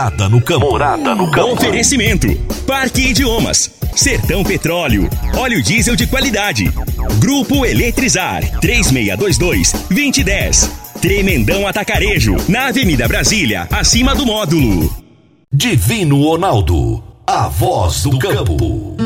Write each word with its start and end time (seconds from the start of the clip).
Morada 0.00 0.30
no 0.30 0.40
Campo. 0.40 0.70
Morada 0.70 1.14
no 1.14 1.30
Campo. 1.30 1.52
Oferecimento: 1.52 2.26
Parque 2.66 3.10
Idiomas, 3.10 3.70
Sertão 3.94 4.42
Petróleo, 4.42 5.10
óleo 5.36 5.62
diesel 5.62 5.94
de 5.94 6.06
qualidade. 6.06 6.72
Grupo 7.18 7.66
Eletrizar 7.66 8.42
3622-2010. 8.62 10.70
Tremendão 11.02 11.66
Atacarejo, 11.66 12.34
na 12.48 12.68
Avenida 12.68 13.06
Brasília, 13.06 13.68
acima 13.70 14.14
do 14.14 14.24
módulo. 14.24 14.90
Divino 15.52 16.24
Ronaldo, 16.24 17.04
a 17.26 17.48
voz 17.48 18.04
do 18.04 18.18
campo. 18.18 18.96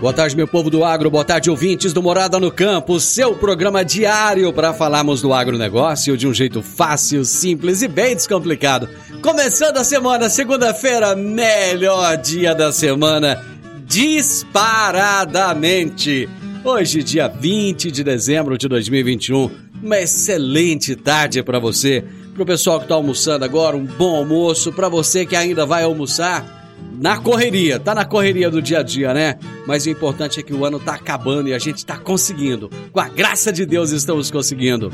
Boa 0.00 0.12
tarde, 0.12 0.36
meu 0.36 0.46
povo 0.46 0.70
do 0.70 0.84
agro, 0.84 1.10
boa 1.10 1.24
tarde, 1.24 1.50
ouvintes 1.50 1.92
do 1.92 2.00
Morada 2.00 2.38
no 2.38 2.52
Campo, 2.52 3.00
seu 3.00 3.34
programa 3.34 3.84
diário 3.84 4.52
para 4.52 4.72
falarmos 4.72 5.20
do 5.20 5.34
agronegócio 5.34 6.16
de 6.16 6.24
um 6.24 6.32
jeito 6.32 6.62
fácil, 6.62 7.24
simples 7.24 7.82
e 7.82 7.88
bem 7.88 8.14
descomplicado. 8.14 8.88
Começando 9.20 9.78
a 9.78 9.82
semana, 9.82 10.30
segunda-feira, 10.30 11.16
melhor 11.16 12.16
dia 12.16 12.54
da 12.54 12.70
semana, 12.70 13.44
disparadamente. 13.86 16.28
Hoje, 16.62 17.02
dia 17.02 17.26
20 17.26 17.90
de 17.90 18.04
dezembro 18.04 18.56
de 18.56 18.68
2021, 18.68 19.50
uma 19.82 19.98
excelente 19.98 20.94
tarde 20.94 21.42
para 21.42 21.58
você, 21.58 22.04
para 22.34 22.44
o 22.44 22.46
pessoal 22.46 22.78
que 22.78 22.84
está 22.84 22.94
almoçando 22.94 23.44
agora, 23.44 23.76
um 23.76 23.84
bom 23.84 24.14
almoço, 24.14 24.72
para 24.72 24.88
você 24.88 25.26
que 25.26 25.34
ainda 25.34 25.66
vai 25.66 25.82
almoçar 25.82 26.57
na 27.00 27.16
correria, 27.16 27.78
tá 27.78 27.94
na 27.94 28.04
correria 28.04 28.50
do 28.50 28.60
dia 28.60 28.80
a 28.80 28.82
dia, 28.82 29.14
né? 29.14 29.38
Mas 29.66 29.86
o 29.86 29.90
importante 29.90 30.40
é 30.40 30.42
que 30.42 30.52
o 30.52 30.64
ano 30.64 30.80
tá 30.80 30.94
acabando 30.94 31.48
e 31.48 31.54
a 31.54 31.58
gente 31.58 31.86
tá 31.86 31.96
conseguindo. 31.96 32.68
Com 32.92 33.00
a 33.00 33.08
graça 33.08 33.52
de 33.52 33.64
Deus 33.64 33.90
estamos 33.90 34.30
conseguindo. 34.30 34.92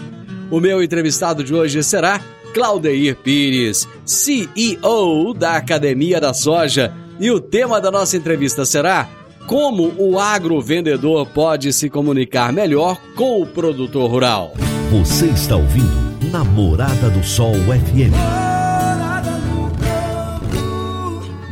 O 0.50 0.60
meu 0.60 0.82
entrevistado 0.82 1.42
de 1.42 1.54
hoje 1.54 1.82
será 1.82 2.20
Claudeir 2.52 3.16
Pires, 3.16 3.88
CEO 4.04 5.34
da 5.34 5.56
Academia 5.56 6.20
da 6.20 6.34
Soja. 6.34 6.92
E 7.18 7.30
o 7.30 7.40
tema 7.40 7.80
da 7.80 7.90
nossa 7.90 8.16
entrevista 8.16 8.64
será 8.64 9.08
como 9.46 9.92
o 9.98 10.18
agrovendedor 10.18 11.26
pode 11.26 11.72
se 11.72 11.88
comunicar 11.88 12.52
melhor 12.52 12.98
com 13.14 13.40
o 13.40 13.46
produtor 13.46 14.10
rural. 14.10 14.54
Você 14.90 15.26
está 15.26 15.56
ouvindo 15.56 16.04
Namorada 16.30 17.10
do 17.10 17.22
Sol 17.24 17.54
FM. 17.54 18.53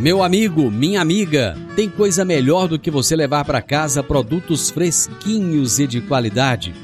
Meu 0.03 0.21
amigo, 0.21 0.69
minha 0.69 1.01
amiga, 1.01 1.57
tem 1.77 1.89
coisa 1.89 2.25
melhor 2.25 2.67
do 2.67 2.77
que 2.77 2.91
você 2.91 3.15
levar 3.15 3.45
para 3.45 3.63
casa 3.63 4.03
produtos 4.03 4.69
fresquinhos 4.69 5.79
e 5.79 5.87
de 5.87 6.01
qualidade. 6.01 6.75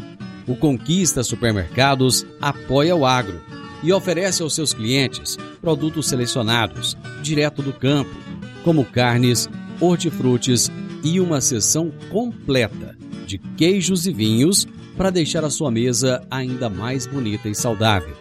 O 0.46 0.54
Conquista 0.54 1.24
Supermercados 1.24 2.24
apoia 2.40 2.94
o 2.94 3.04
agro 3.04 3.40
e 3.82 3.92
oferece 3.92 4.40
aos 4.40 4.54
seus 4.54 4.72
clientes 4.72 5.36
produtos 5.60 6.06
selecionados, 6.08 6.96
direto 7.20 7.60
do 7.60 7.72
campo, 7.72 8.14
como 8.62 8.84
carnes, 8.84 9.48
hortifrutis 9.80 10.70
e 11.02 11.18
uma 11.18 11.40
seção 11.40 11.90
completa 12.10 12.96
de 13.26 13.36
queijos 13.36 14.06
e 14.06 14.12
vinhos 14.12 14.64
para 14.96 15.10
deixar 15.10 15.44
a 15.44 15.50
sua 15.50 15.72
mesa 15.72 16.22
ainda 16.30 16.70
mais 16.70 17.04
bonita 17.04 17.48
e 17.48 17.54
saudável. 17.56 18.16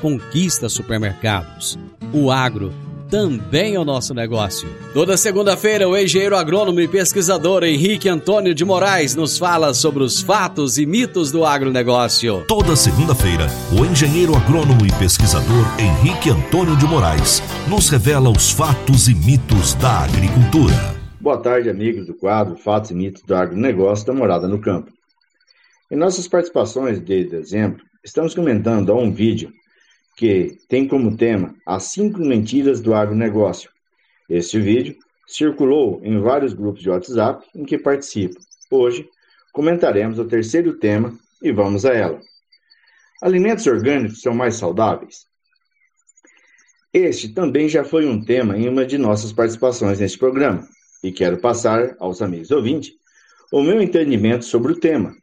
Conquista 0.00 0.68
Supermercados. 0.68 1.78
O 2.12 2.28
agro 2.28 2.72
também 3.12 3.74
é 3.74 3.78
o 3.78 3.84
nosso 3.84 4.14
negócio. 4.14 4.66
Toda 4.94 5.18
segunda-feira, 5.18 5.86
o 5.86 5.94
engenheiro 5.94 6.34
agrônomo 6.34 6.80
e 6.80 6.88
pesquisador 6.88 7.62
Henrique 7.62 8.08
Antônio 8.08 8.54
de 8.54 8.64
Moraes 8.64 9.14
nos 9.14 9.36
fala 9.36 9.74
sobre 9.74 10.02
os 10.02 10.22
fatos 10.22 10.78
e 10.78 10.86
mitos 10.86 11.30
do 11.30 11.44
agronegócio. 11.44 12.42
Toda 12.48 12.74
segunda-feira, 12.74 13.48
o 13.78 13.84
engenheiro 13.84 14.34
agrônomo 14.34 14.86
e 14.86 14.98
pesquisador 14.98 15.66
Henrique 15.78 16.30
Antônio 16.30 16.74
de 16.74 16.86
Moraes 16.86 17.42
nos 17.68 17.90
revela 17.90 18.30
os 18.30 18.50
fatos 18.50 19.08
e 19.08 19.14
mitos 19.14 19.74
da 19.74 20.04
agricultura. 20.04 20.74
Boa 21.20 21.36
tarde, 21.36 21.68
amigos 21.68 22.06
do 22.06 22.14
quadro 22.14 22.56
Fatos 22.56 22.92
e 22.92 22.94
Mitos 22.94 23.22
do 23.24 23.34
Agronegócio 23.34 24.06
da 24.06 24.14
Morada 24.14 24.48
no 24.48 24.58
Campo. 24.58 24.90
Em 25.90 25.96
nossas 25.96 26.26
participações 26.26 26.98
de 26.98 27.24
dezembro, 27.24 27.84
estamos 28.02 28.34
comentando 28.34 28.90
a 28.90 28.94
um 28.94 29.12
vídeo 29.12 29.52
que 30.16 30.58
tem 30.68 30.86
como 30.86 31.16
tema 31.16 31.54
as 31.66 31.84
cinco 31.84 32.20
mentiras 32.20 32.80
do 32.80 32.94
agronegócio. 32.94 33.70
Este 34.28 34.60
vídeo 34.60 34.96
circulou 35.26 36.00
em 36.04 36.20
vários 36.20 36.52
grupos 36.52 36.82
de 36.82 36.90
WhatsApp 36.90 37.46
em 37.54 37.64
que 37.64 37.78
participo. 37.78 38.38
Hoje 38.70 39.08
comentaremos 39.52 40.18
o 40.18 40.24
terceiro 40.24 40.74
tema 40.74 41.16
e 41.42 41.52
vamos 41.52 41.84
a 41.84 41.94
ela. 41.94 42.20
Alimentos 43.22 43.66
orgânicos 43.66 44.20
são 44.20 44.34
mais 44.34 44.56
saudáveis? 44.56 45.26
Este 46.92 47.28
também 47.28 47.68
já 47.68 47.84
foi 47.84 48.06
um 48.06 48.22
tema 48.22 48.56
em 48.56 48.68
uma 48.68 48.84
de 48.84 48.98
nossas 48.98 49.32
participações 49.32 49.98
neste 49.98 50.18
programa 50.18 50.68
e 51.02 51.10
quero 51.10 51.38
passar 51.38 51.96
aos 51.98 52.20
amigos 52.20 52.50
ouvintes 52.50 52.92
o 53.52 53.62
meu 53.62 53.80
entendimento 53.80 54.44
sobre 54.44 54.72
o 54.72 54.78
tema. 54.78 55.14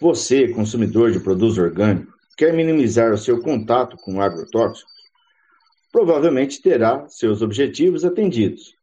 Você, 0.00 0.48
consumidor 0.48 1.12
de 1.12 1.20
produtos 1.20 1.58
orgânicos, 1.58 2.11
quer 2.42 2.52
minimizar 2.52 3.12
o 3.12 3.16
seu 3.16 3.40
contato 3.40 3.96
com 3.98 4.20
agrotóxicos, 4.20 4.92
provavelmente 5.92 6.60
terá 6.60 7.08
seus 7.08 7.40
objetivos 7.40 8.04
atendidos. 8.04 8.74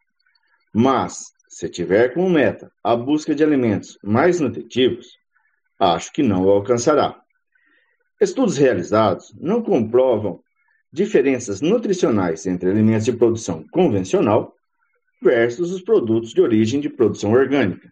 Mas, 0.73 1.33
se 1.49 1.67
tiver 1.67 2.13
como 2.13 2.29
meta 2.29 2.71
a 2.81 2.95
busca 2.95 3.35
de 3.35 3.43
alimentos 3.43 3.99
mais 4.01 4.39
nutritivos, 4.39 5.07
acho 5.77 6.09
que 6.13 6.23
não 6.23 6.45
o 6.45 6.49
alcançará. 6.49 7.19
Estudos 8.21 8.55
realizados 8.55 9.35
não 9.37 9.61
comprovam 9.61 10.41
diferenças 10.89 11.59
nutricionais 11.59 12.45
entre 12.45 12.69
alimentos 12.69 13.03
de 13.03 13.11
produção 13.11 13.65
convencional 13.73 14.55
versus 15.21 15.69
os 15.73 15.81
produtos 15.81 16.31
de 16.31 16.39
origem 16.39 16.79
de 16.79 16.87
produção 16.87 17.33
orgânica. 17.33 17.91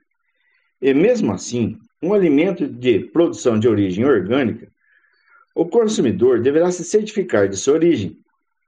E 0.81 0.93
mesmo 0.93 1.33
assim, 1.33 1.77
um 2.01 2.13
alimento 2.13 2.65
de 2.69 2.99
produção 2.99 3.59
de 3.59 3.67
origem 3.67 4.05
orgânica 4.05 4.71
o 5.57 5.65
consumidor 5.65 6.39
deverá 6.39 6.69
se 6.69 6.83
certificar 6.83 7.49
de 7.49 7.57
sua 7.57 7.73
origem, 7.73 8.15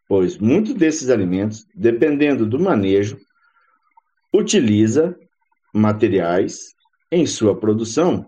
pois 0.07 0.39
muitos 0.39 0.73
desses 0.73 1.11
alimentos, 1.11 1.67
dependendo 1.75 2.47
do 2.47 2.59
manejo, 2.59 3.19
utiliza 4.33 5.15
materiais 5.71 6.73
em 7.11 7.27
sua 7.27 7.55
produção 7.55 8.27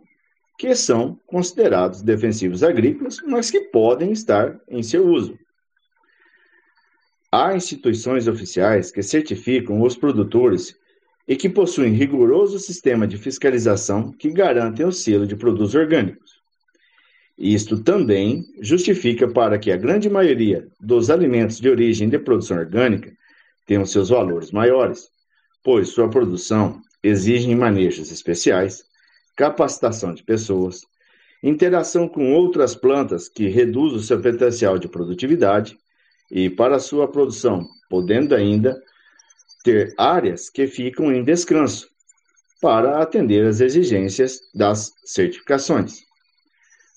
que 0.59 0.75
são 0.75 1.19
considerados 1.25 2.03
defensivos 2.03 2.61
agrícolas, 2.61 3.17
mas 3.25 3.49
que 3.49 3.61
podem 3.61 4.11
estar 4.11 4.61
em 4.69 4.83
seu 4.83 5.07
uso. 5.07 5.35
Há 7.31 7.55
instituições 7.55 8.27
oficiais 8.27 8.91
que 8.91 9.01
certificam 9.01 9.81
os 9.81 9.97
produtores 9.97 10.77
e 11.27 11.35
que 11.35 11.49
possuem 11.49 11.93
rigoroso 11.93 12.59
sistema 12.59 13.07
de 13.07 13.17
fiscalização 13.17 14.11
que 14.11 14.29
garantem 14.29 14.85
o 14.85 14.91
selo 14.91 15.25
de 15.25 15.35
produtos 15.35 15.73
orgânicos. 15.73 16.40
Isto 17.37 17.81
também 17.83 18.45
justifica 18.61 19.27
para 19.27 19.57
que 19.57 19.71
a 19.71 19.77
grande 19.77 20.09
maioria 20.09 20.67
dos 20.79 21.09
alimentos 21.09 21.59
de 21.59 21.69
origem 21.69 22.09
de 22.09 22.19
produção 22.19 22.57
orgânica 22.57 23.11
tenham 23.65 23.85
seus 23.85 24.09
valores 24.09 24.51
maiores, 24.51 25.09
pois 25.63 25.89
sua 25.89 26.09
produção 26.09 26.81
exige 27.03 27.53
manejos 27.55 28.11
especiais, 28.11 28.83
capacitação 29.35 30.13
de 30.13 30.23
pessoas, 30.23 30.81
interação 31.41 32.07
com 32.07 32.33
outras 32.33 32.75
plantas 32.75 33.27
que 33.27 33.47
reduz 33.47 33.93
o 33.93 33.99
seu 33.99 34.21
potencial 34.21 34.77
de 34.77 34.87
produtividade 34.87 35.77
e 36.29 36.49
para 36.49 36.79
sua 36.79 37.07
produção, 37.07 37.65
podendo 37.89 38.35
ainda 38.35 38.79
ter 39.63 39.93
áreas 39.97 40.49
que 40.49 40.67
ficam 40.67 41.11
em 41.11 41.23
descanso 41.23 41.89
para 42.61 43.01
atender 43.01 43.47
às 43.47 43.59
exigências 43.59 44.39
das 44.53 44.91
certificações. 45.03 46.10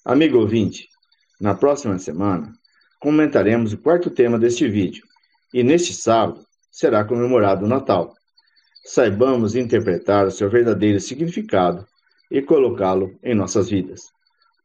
Amigo 0.04 0.38
ouvinte, 0.38 0.90
na 1.40 1.54
próxima 1.54 1.98
semana 1.98 2.52
comentaremos 3.00 3.72
o 3.72 3.78
quarto 3.78 4.10
tema 4.10 4.38
deste 4.38 4.68
vídeo 4.68 5.02
e 5.52 5.62
neste 5.62 5.94
sábado 5.94 6.40
será 6.70 7.02
comemorado 7.04 7.64
o 7.64 7.68
Natal. 7.68 8.12
Saibamos 8.84 9.54
interpretar 9.56 10.26
o 10.26 10.30
seu 10.30 10.50
verdadeiro 10.50 11.00
significado 11.00 11.86
e 12.30 12.42
colocá-lo 12.42 13.18
em 13.22 13.34
nossas 13.34 13.70
vidas. 13.70 14.02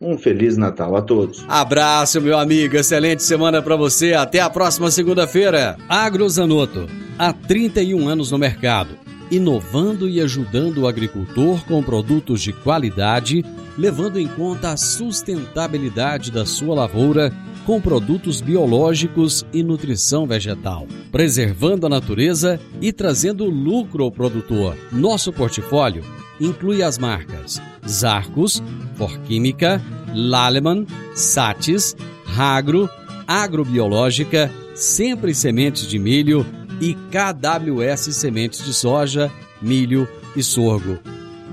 Um 0.01 0.18
feliz 0.18 0.57
Natal 0.57 0.94
a 0.97 1.01
todos. 1.01 1.45
Abraço, 1.47 2.19
meu 2.19 2.38
amigo. 2.38 2.75
Excelente 2.75 3.24
semana 3.24 3.62
para 3.62 3.77
você. 3.77 4.13
Até 4.13 4.42
a 4.42 4.50
próxima 4.50 4.92
segunda-feira. 4.92 5.77
Agrozanoto, 5.88 6.85
há 7.18 7.31
31 7.31 8.09
anos 8.09 8.31
no 8.31 8.38
mercado, 8.38 8.97
inovando 9.31 10.07
e 10.09 10.19
ajudando 10.19 10.80
o 10.80 10.88
agricultor 10.88 11.65
com 11.65 11.81
produtos 11.81 12.42
de 12.42 12.51
qualidade 12.51 13.45
levando 13.79 14.19
em 14.19 14.27
conta 14.27 14.71
a 14.71 14.77
sustentabilidade 14.77 16.31
da 16.31 16.45
sua 16.45 16.75
lavoura 16.75 17.33
com 17.65 17.79
produtos 17.79 18.41
biológicos 18.41 19.45
e 19.53 19.63
nutrição 19.63 20.27
vegetal, 20.27 20.85
preservando 21.09 21.85
a 21.85 21.89
natureza 21.89 22.59
e 22.81 22.91
trazendo 22.91 23.45
lucro 23.45 24.03
ao 24.03 24.11
produtor. 24.11 24.75
Nosso 24.91 25.31
portfólio 25.31 26.03
inclui 26.41 26.83
as 26.83 26.97
marcas 26.97 27.61
Zarcos, 27.87 28.61
Forquímica, 28.95 29.81
Laleman, 30.13 30.85
Satis, 31.15 31.95
Ragro, 32.25 32.89
Agrobiológica, 33.25 34.51
Sempre 34.75 35.33
Sementes 35.33 35.87
de 35.87 35.97
Milho 35.97 36.45
e 36.81 36.95
KWS 36.95 38.13
Sementes 38.13 38.65
de 38.65 38.73
Soja, 38.73 39.31
Milho 39.61 40.05
e 40.35 40.43
Sorgo. 40.43 40.99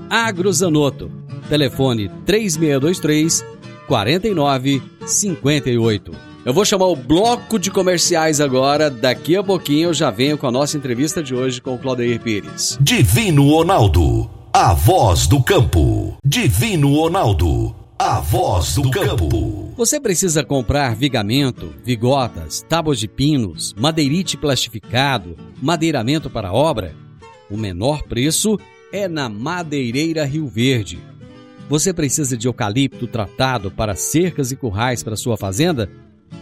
Agrozanoto, 0.09 1.11
telefone 1.47 2.09
3623 2.25 3.45
4958. 3.87 6.11
Eu 6.45 6.53
vou 6.53 6.63
chamar 6.63 6.85
o 6.85 6.95
bloco 6.95 7.59
de 7.59 7.69
comerciais 7.69 8.39
agora. 8.39 8.89
Daqui 8.89 9.35
a 9.35 9.43
pouquinho 9.43 9.89
eu 9.89 9.93
já 9.93 10.09
venho 10.09 10.37
com 10.37 10.47
a 10.47 10.51
nossa 10.51 10.77
entrevista 10.77 11.21
de 11.21 11.35
hoje 11.35 11.59
com 11.59 11.75
o 11.75 11.77
Claudeir 11.77 12.21
Pires. 12.21 12.77
Divino 12.79 13.49
Ronaldo, 13.49 14.29
a 14.53 14.73
voz 14.73 15.27
do 15.27 15.43
campo. 15.43 16.17
Divino 16.23 16.95
Ronaldo, 16.95 17.75
a 17.99 18.21
voz 18.21 18.75
do 18.75 18.89
campo. 18.89 19.73
Você 19.75 19.99
precisa 19.99 20.41
comprar 20.43 20.95
vigamento, 20.95 21.73
vigotas, 21.83 22.65
tábuas 22.67 22.97
de 22.97 23.09
pinos, 23.09 23.75
madeirite 23.77 24.37
plastificado, 24.37 25.35
madeiramento 25.61 26.29
para 26.29 26.53
obra? 26.53 26.95
O 27.49 27.57
menor 27.57 28.03
preço 28.03 28.57
é 28.91 29.07
na 29.07 29.27
Madeireira 29.27 30.23
Rio 30.25 30.47
Verde. 30.47 30.99
Você 31.69 31.93
precisa 31.93 32.37
de 32.37 32.47
eucalipto 32.47 33.07
tratado 33.07 33.69
para 33.69 33.95
cercas 33.95 34.51
e 34.51 34.55
currais 34.55 35.03
para 35.03 35.17
sua 35.17 35.35
fazenda? 35.35 35.91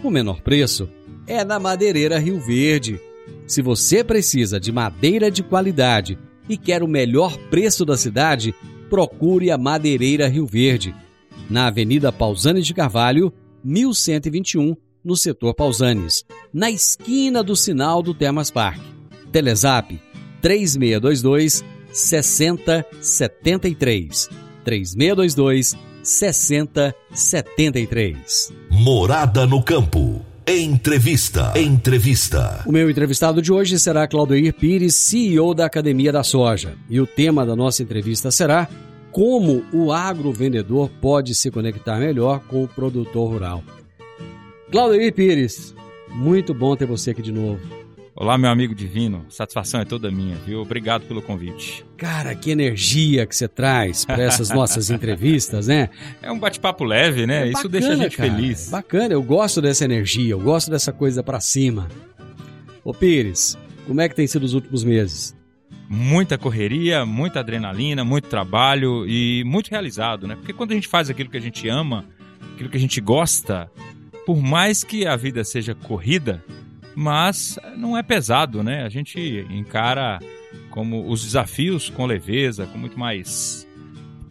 O 0.04 0.12
menor 0.12 0.42
preço 0.42 0.88
é 1.26 1.44
na 1.44 1.60
Madeireira 1.60 2.20
Rio 2.20 2.40
Verde. 2.40 3.02
Se 3.48 3.60
você 3.62 4.04
precisa 4.04 4.60
de 4.60 4.72
madeira 4.72 5.32
de 5.32 5.42
qualidade 5.42 6.20
e 6.48 6.56
quer 6.58 6.84
o 6.84 6.88
melhor 6.88 7.36
preço 7.50 7.84
da 7.84 7.98
cidade, 7.98 8.54
procure 8.88 9.50
a 9.50 9.58
Madeireira 9.58 10.28
Rio 10.28 10.46
Verde, 10.46 10.94
na 11.50 11.66
Avenida 11.68 12.12
Pausanes 12.12 12.68
de 12.68 12.76
Carvalho, 12.76 13.34
1121, 13.64 14.76
no 15.04 15.18
setor 15.18 15.56
Pausanes, 15.56 16.24
na 16.54 16.70
esquina 16.70 17.44
do 17.44 17.56
sinal 17.56 18.04
do 18.04 18.14
Termas 18.14 18.52
Park. 18.52 18.80
Telezap 19.32 20.00
3622 20.40 21.66
6073. 21.92 24.45
3622 24.66 25.78
6073. 26.04 28.54
Morada 28.72 29.46
no 29.46 29.64
campo. 29.64 30.20
Entrevista. 30.48 31.54
Entrevista. 31.56 32.64
O 32.66 32.72
meu 32.72 32.90
entrevistado 32.90 33.40
de 33.42 33.54
hoje 33.54 33.80
será 33.80 34.08
Claudio 34.08 34.54
Pires, 34.54 34.96
CEO 34.96 35.54
da 35.54 35.66
Academia 35.66 36.12
da 36.12 36.24
Soja. 36.24 36.76
E 36.90 37.00
o 37.00 37.08
tema 37.08 37.46
da 37.46 37.56
nossa 37.56 37.82
entrevista 37.82 38.30
será 38.30 38.68
como 39.12 39.64
o 39.72 39.94
agrovendedor 39.94 40.90
pode 41.02 41.34
se 41.34 41.50
conectar 41.50 41.98
melhor 42.00 42.42
com 42.42 42.64
o 42.64 42.68
produtor 42.68 43.32
rural. 43.32 43.64
Claudio 44.72 45.14
Pires, 45.14 45.74
muito 46.10 46.54
bom 46.54 46.76
ter 46.76 46.86
você 46.86 47.12
aqui 47.12 47.22
de 47.22 47.32
novo. 47.32 47.85
Olá, 48.18 48.38
meu 48.38 48.50
amigo 48.50 48.74
divino. 48.74 49.26
Satisfação 49.28 49.82
é 49.82 49.84
toda 49.84 50.10
minha, 50.10 50.38
viu? 50.38 50.62
Obrigado 50.62 51.06
pelo 51.06 51.22
convite. 51.22 51.86
Cara, 51.98 52.34
que 52.34 52.50
energia 52.50 53.26
que 53.26 53.36
você 53.36 53.46
traz 53.46 54.06
para 54.06 54.24
essas 54.24 54.50
nossas 54.50 54.88
entrevistas, 54.90 55.68
né? 55.68 55.90
É 56.22 56.32
um 56.32 56.40
bate-papo 56.40 56.86
leve, 56.86 57.28
né? 57.28 57.46
É 57.46 57.52
Isso 57.52 57.68
deixa 57.68 57.92
a 57.92 57.96
gente 57.98 58.16
cara. 58.16 58.32
feliz. 58.32 58.70
Bacana, 58.70 59.14
eu 59.14 59.22
gosto 59.22 59.62
dessa 59.62 59.84
energia, 59.84 60.32
eu 60.32 60.40
gosto 60.40 60.72
dessa 60.72 60.94
coisa 60.94 61.22
para 61.22 61.42
cima. 61.42 61.90
Ô 62.86 62.94
Pires, 62.94 63.58
como 63.86 64.00
é 64.00 64.08
que 64.08 64.16
tem 64.16 64.28
sido 64.28 64.44
os 64.44 64.54
últimos 64.54 64.86
meses? 64.86 65.36
Muita 65.90 66.38
correria, 66.38 67.06
muita 67.06 67.42
adrenalina, 67.42 68.06
muito 68.06 68.30
trabalho 68.30 69.06
e 69.06 69.44
muito 69.46 69.68
realizado, 69.68 70.26
né? 70.26 70.38
Porque 70.38 70.54
quando 70.54 70.72
a 70.72 70.76
gente 70.76 70.88
faz 70.88 71.10
aquilo 71.10 71.30
que 71.30 71.38
a 71.38 71.42
gente 71.42 71.68
ama, 71.68 72.06
aquilo 72.54 72.70
que 72.70 72.78
a 72.78 72.80
gente 72.80 73.02
gosta, 73.02 73.70
por 74.26 74.42
mais 74.42 74.86
que 74.86 75.06
a 75.06 75.18
vida 75.18 75.44
seja 75.44 75.76
corrida, 75.76 76.42
mas 76.96 77.60
não 77.78 77.98
é 77.98 78.02
pesado, 78.02 78.64
né? 78.64 78.84
A 78.84 78.90
gente 78.90 79.46
encara 79.50 80.20
como 80.70 81.10
os 81.10 81.24
desafios 81.24 81.90
com 81.90 82.06
leveza, 82.06 82.66
com 82.66 82.78
muito 82.78 82.98
mais 82.98 83.68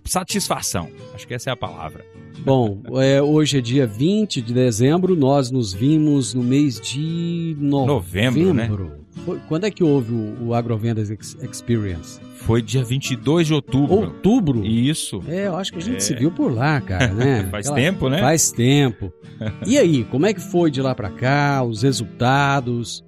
satisfação. 0.05 0.91
Acho 1.15 1.27
que 1.27 1.35
essa 1.35 1.51
é 1.51 1.53
a 1.53 1.57
palavra. 1.57 2.05
Bom, 2.45 2.83
é, 3.01 3.23
hoje 3.23 3.59
é 3.59 3.61
dia 3.61 3.87
20 3.87 4.41
de 4.41 4.53
dezembro, 4.53 5.15
nós 5.15 5.51
nos 5.51 5.73
vimos 5.73 6.35
no 6.35 6.43
mês 6.43 6.81
de 6.81 7.57
novembro. 7.59 8.55
novembro 8.55 8.55
né? 8.55 9.04
Quando 9.49 9.65
é 9.65 9.71
que 9.71 9.83
houve 9.83 10.13
o, 10.13 10.49
o 10.49 10.55
Agrovendas 10.55 11.09
Experience? 11.11 12.21
Foi 12.37 12.61
dia 12.61 12.85
22 12.85 13.47
de 13.47 13.55
outubro. 13.55 13.95
Outubro? 13.95 14.67
Isso. 14.67 15.23
É, 15.27 15.47
eu 15.47 15.57
acho 15.57 15.73
que 15.73 15.79
a 15.79 15.83
gente 15.83 15.97
é. 15.97 16.01
se 16.01 16.15
viu 16.15 16.31
por 16.31 16.53
lá, 16.53 16.81
cara, 16.81 17.13
né? 17.13 17.49
faz 17.51 17.67
Aquela, 17.67 17.77
tempo, 17.77 18.09
né? 18.11 18.19
Faz 18.21 18.51
tempo. 18.51 19.13
E 19.67 19.77
aí, 19.77 20.05
como 20.05 20.27
é 20.27 20.33
que 20.33 20.41
foi 20.41 20.71
de 20.71 20.81
lá 20.81 20.95
para 20.95 21.11
cá, 21.11 21.63
os 21.65 21.83
resultados? 21.83 23.05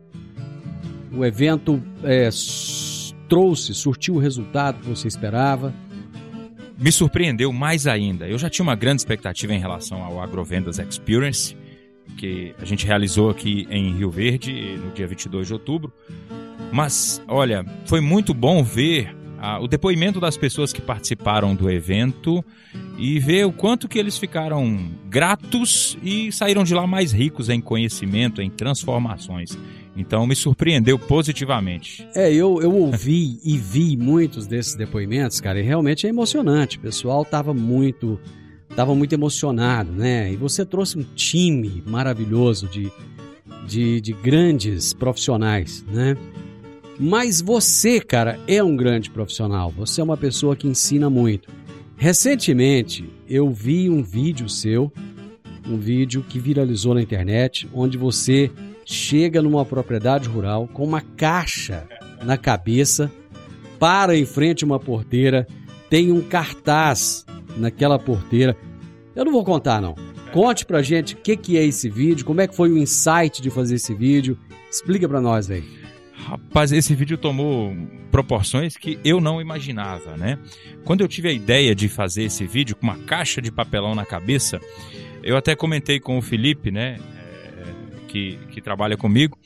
O 1.13 1.25
evento 1.25 1.81
é, 2.03 2.29
trouxe, 3.29 3.73
surtiu 3.73 4.17
o 4.17 4.19
resultado 4.19 4.81
que 4.81 4.89
você 4.89 5.07
esperava? 5.07 5.73
Me 6.79 6.93
surpreendeu 6.93 7.53
mais 7.53 7.87
ainda. 7.87 8.29
Eu 8.29 8.39
já 8.39 8.51
tinha 8.51 8.63
uma 8.63 8.75
grande 8.75 9.01
expectativa 9.01 9.55
em 9.55 9.59
relação 9.59 10.03
ao 10.03 10.21
Agrovendas 10.21 10.79
Experience, 10.79 11.57
que 12.17 12.55
a 12.61 12.65
gente 12.65 12.87
realizou 12.87 13.31
aqui 13.31 13.67
em 13.71 13.93
Rio 13.93 14.11
Verde 14.11 14.79
no 14.83 14.91
dia 14.93 15.07
22 15.07 15.47
de 15.47 15.53
outubro. 15.53 15.93
Mas, 16.73 17.23
olha, 17.29 17.65
foi 17.85 18.01
muito 18.01 18.35
bom 18.35 18.63
ver 18.65 19.15
ah, 19.39 19.61
o 19.61 19.69
depoimento 19.69 20.19
das 20.19 20.37
pessoas 20.37 20.73
que 20.73 20.81
participaram 20.81 21.55
do 21.55 21.71
evento 21.71 22.45
e 22.99 23.19
ver 23.19 23.47
o 23.47 23.53
quanto 23.53 23.89
que 23.89 23.99
eles 23.99 24.19
ficaram 24.19 24.91
gratos 25.09 25.97
e 26.03 26.33
saíram 26.33 26.65
de 26.65 26.75
lá 26.75 26.87
mais 26.87 27.13
ricos 27.13 27.49
em 27.49 27.61
conhecimento, 27.61 28.41
em 28.41 28.51
transformações. 28.51 29.57
Então 29.97 30.27
me 30.27 30.35
surpreendeu 30.35 30.99
positivamente. 30.99 32.07
É, 32.15 32.33
eu, 32.33 32.61
eu 32.61 32.75
ouvi 32.75 33.39
e 33.45 33.57
vi 33.57 33.97
muitos 33.97 34.47
desses 34.47 34.75
depoimentos, 34.75 35.41
cara, 35.41 35.59
e 35.59 35.63
realmente 35.63 36.07
é 36.07 36.11
emocionante. 36.11 36.77
O 36.77 36.81
pessoal 36.81 37.25
tava 37.25 37.55
muito, 37.55 38.21
tava 38.75 38.95
muito 38.95 39.13
emocionado, 39.13 39.93
né? 39.93 40.33
E 40.33 40.37
você 40.37 40.65
trouxe 40.65 40.99
um 40.99 41.05
time 41.15 41.83
maravilhoso 41.87 42.67
de, 42.67 42.91
de, 43.67 44.01
de 44.01 44.13
grandes 44.13 44.93
profissionais, 44.93 45.85
né? 45.89 46.17
Mas 46.99 47.41
você, 47.41 48.01
cara, 48.01 48.39
é 48.49 48.63
um 48.63 48.75
grande 48.75 49.11
profissional. 49.11 49.71
Você 49.77 50.01
é 50.01 50.05
uma 50.05 50.17
pessoa 50.17 50.57
que 50.57 50.67
ensina 50.67 51.11
muito. 51.11 51.49
Recentemente, 51.97 53.09
eu 53.29 53.51
vi 53.51 53.89
um 53.91 54.03
vídeo 54.03 54.49
seu, 54.49 54.93
um 55.69 55.77
vídeo 55.77 56.25
que 56.27 56.39
viralizou 56.39 56.95
na 56.95 57.03
internet, 57.03 57.69
onde 57.75 57.99
você 57.99 58.51
chega 58.85 59.43
numa 59.43 59.65
propriedade 59.65 60.29
rural 60.29 60.69
com 60.69 60.85
uma 60.85 61.01
caixa 61.01 61.87
na 62.23 62.37
cabeça, 62.37 63.11
para 63.79 64.17
em 64.17 64.25
frente 64.25 64.65
a 64.65 64.67
uma 64.67 64.79
porteira, 64.79 65.47
tem 65.91 66.13
um 66.13 66.23
cartaz 66.23 67.27
naquela 67.57 67.99
porteira. 67.99 68.57
Eu 69.15 69.25
não 69.25 69.33
vou 69.33 69.45
contar 69.45 69.81
não. 69.81 69.95
Conte 70.33 70.67
pra 70.67 70.83
gente 70.83 71.15
o 71.15 71.17
que, 71.17 71.37
que 71.37 71.57
é 71.57 71.65
esse 71.65 71.89
vídeo, 71.89 72.25
como 72.25 72.41
é 72.41 72.47
que 72.47 72.55
foi 72.55 72.71
o 72.71 72.77
insight 72.77 73.41
de 73.41 73.49
fazer 73.51 73.77
esse 73.77 73.95
vídeo. 73.95 74.39
Explica 74.71 75.09
pra 75.09 75.21
nós, 75.21 75.47
velho. 75.49 75.65
Rapaz, 76.13 76.73
esse 76.73 76.95
vídeo 76.95 77.17
tomou 77.17 77.75
proporções 78.11 78.77
que 78.77 78.99
eu 79.05 79.21
não 79.21 79.41
imaginava, 79.41 80.17
né? 80.17 80.39
Quando 80.85 81.01
eu 81.03 81.09
tive 81.09 81.29
a 81.29 81.33
ideia 81.33 81.75
de 81.75 81.89
fazer 81.89 82.25
esse 82.25 82.47
vídeo 82.47 82.75
com 82.75 82.83
uma 82.83 82.99
caixa 82.99 83.41
de 83.41 83.53
papelão 83.53 83.95
na 83.95 84.05
cabeça, 84.05 84.61
eu 85.23 85.37
até 85.37 85.55
comentei 85.55 86.01
com 86.01 86.19
o 86.19 86.23
Felipe, 86.23 86.71
né? 86.71 86.99
É, 86.99 88.07
que, 88.09 88.39
que 88.51 88.61
trabalha 88.61 88.97
comigo. 88.97 89.39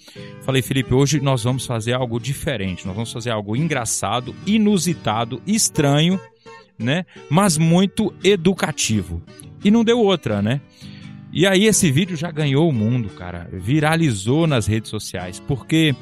Falei, 0.42 0.62
Felipe, 0.62 0.94
hoje 0.94 1.20
nós 1.20 1.44
vamos 1.44 1.66
fazer 1.66 1.92
algo 1.92 2.18
diferente. 2.18 2.86
Nós 2.86 2.94
vamos 2.94 3.12
fazer 3.12 3.30
algo 3.30 3.56
engraçado, 3.56 4.34
inusitado, 4.46 5.42
estranho, 5.46 6.18
né? 6.80 7.04
Mas 7.28 7.58
muito 7.58 8.12
educativo. 8.24 9.22
E 9.64 9.70
não 9.70 9.84
deu 9.84 9.98
outra, 10.00 10.40
né? 10.40 10.60
E 11.32 11.46
aí 11.46 11.66
esse 11.66 11.90
vídeo 11.92 12.16
já 12.16 12.30
ganhou 12.30 12.68
o 12.68 12.72
mundo, 12.72 13.08
cara. 13.10 13.48
Viralizou 13.52 14.46
nas 14.46 14.66
redes 14.66 14.90
sociais, 14.90 15.38
porque 15.38 15.94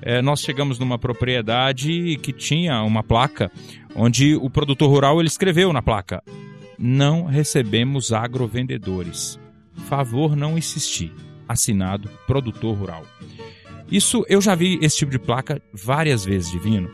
é, 0.00 0.20
nós 0.20 0.40
chegamos 0.40 0.78
numa 0.78 0.98
propriedade 0.98 2.18
que 2.22 2.32
tinha 2.32 2.82
uma 2.82 3.02
placa 3.02 3.50
onde 3.94 4.34
o 4.34 4.50
produtor 4.50 4.88
rural 4.90 5.20
ele 5.20 5.28
escreveu 5.28 5.72
na 5.72 5.80
placa: 5.82 6.22
Não 6.76 7.24
recebemos 7.24 8.12
agrovendedores. 8.12 9.38
Favor 9.88 10.34
não 10.34 10.58
insistir. 10.58 11.12
Assinado 11.48 12.08
produtor 12.26 12.76
rural. 12.76 13.04
Isso 13.90 14.24
eu 14.26 14.40
já 14.40 14.54
vi 14.54 14.78
esse 14.80 14.96
tipo 14.96 15.12
de 15.12 15.18
placa 15.18 15.60
várias 15.72 16.24
vezes, 16.24 16.50
Divino. 16.50 16.90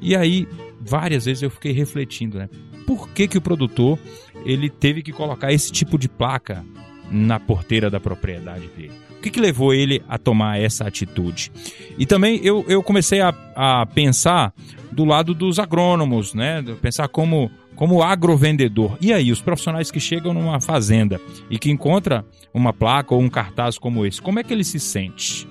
E 0.00 0.14
aí, 0.14 0.46
várias 0.80 1.24
vezes 1.24 1.42
eu 1.42 1.50
fiquei 1.50 1.72
refletindo, 1.72 2.38
né? 2.38 2.48
Por 2.86 3.08
que, 3.10 3.26
que 3.26 3.38
o 3.38 3.40
produtor 3.40 3.98
ele 4.44 4.70
teve 4.70 5.02
que 5.02 5.12
colocar 5.12 5.52
esse 5.52 5.72
tipo 5.72 5.98
de 5.98 6.08
placa 6.08 6.64
na 7.10 7.38
porteira 7.38 7.90
da 7.90 8.00
propriedade 8.00 8.68
dele. 8.68 8.92
O 9.18 9.20
que, 9.20 9.30
que 9.30 9.40
levou 9.40 9.74
ele 9.74 10.02
a 10.08 10.18
tomar 10.18 10.60
essa 10.60 10.86
atitude? 10.86 11.50
E 11.98 12.06
também 12.06 12.40
eu, 12.44 12.64
eu 12.68 12.82
comecei 12.82 13.20
a, 13.20 13.34
a 13.54 13.86
pensar 13.86 14.52
do 14.92 15.04
lado 15.04 15.34
dos 15.34 15.58
agrônomos, 15.58 16.34
né? 16.34 16.62
Pensar 16.80 17.08
como 17.08 17.50
como 17.74 18.02
agrovendedor. 18.02 18.96
E 19.02 19.12
aí, 19.12 19.30
os 19.30 19.42
profissionais 19.42 19.90
que 19.90 20.00
chegam 20.00 20.32
numa 20.32 20.62
fazenda 20.62 21.20
e 21.50 21.58
que 21.58 21.70
encontra 21.70 22.24
uma 22.54 22.72
placa 22.72 23.14
ou 23.14 23.20
um 23.20 23.28
cartaz 23.28 23.76
como 23.76 24.06
esse, 24.06 24.22
como 24.22 24.38
é 24.38 24.42
que 24.42 24.50
ele 24.50 24.64
se 24.64 24.80
sente? 24.80 25.46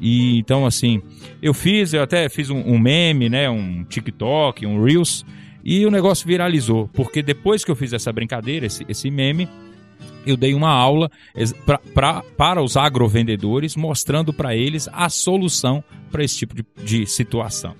E 0.00 0.38
então, 0.38 0.66
assim, 0.66 1.00
eu 1.40 1.54
fiz, 1.54 1.94
eu 1.94 2.02
até 2.02 2.28
fiz 2.28 2.50
um, 2.50 2.58
um 2.58 2.80
meme, 2.80 3.28
né? 3.28 3.48
Um 3.48 3.84
TikTok, 3.84 4.66
um 4.66 4.82
Reels, 4.82 5.24
e 5.64 5.84
o 5.86 5.90
negócio 5.90 6.26
viralizou. 6.26 6.88
Porque 6.92 7.22
depois 7.22 7.64
que 7.64 7.70
eu 7.70 7.76
fiz 7.76 7.92
essa 7.92 8.12
brincadeira, 8.12 8.66
esse, 8.66 8.84
esse 8.88 9.10
meme, 9.10 9.48
eu 10.26 10.36
dei 10.36 10.54
uma 10.54 10.70
aula 10.70 11.10
pra, 11.64 11.78
pra, 11.94 12.22
para 12.36 12.62
os 12.62 12.76
agrovendedores, 12.76 13.76
mostrando 13.76 14.32
para 14.32 14.54
eles 14.54 14.88
a 14.92 15.08
solução 15.08 15.82
para 16.10 16.24
esse 16.24 16.36
tipo 16.38 16.54
de, 16.54 16.64
de 16.84 17.06
situação. 17.06 17.74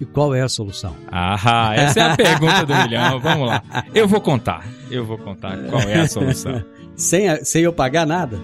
E 0.00 0.04
qual 0.06 0.34
é 0.34 0.40
a 0.40 0.48
solução? 0.48 0.96
Ah, 1.12 1.74
essa 1.74 2.00
é 2.00 2.02
a 2.12 2.16
pergunta 2.16 2.64
do 2.64 2.74
milhão. 2.74 3.20
Vamos 3.20 3.46
lá. 3.48 3.62
Eu 3.94 4.08
vou 4.08 4.20
contar. 4.20 4.66
Eu 4.90 5.04
vou 5.04 5.18
contar 5.18 5.58
qual 5.68 5.82
é 5.82 6.00
a 6.00 6.08
solução. 6.08 6.64
sem, 6.96 7.44
sem 7.44 7.62
eu 7.62 7.72
pagar 7.72 8.06
nada? 8.06 8.40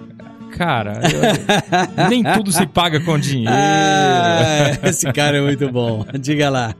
Cara, 0.57 1.01
eu, 1.03 2.09
nem 2.09 2.23
tudo 2.23 2.53
se 2.53 2.67
paga 2.67 3.01
com 3.01 3.17
dinheiro. 3.19 3.53
Ah, 3.53 4.89
esse 4.89 5.11
cara 5.13 5.39
é 5.39 5.41
muito 5.41 5.71
bom. 5.71 6.05
Diga 6.19 6.49
lá. 6.49 6.75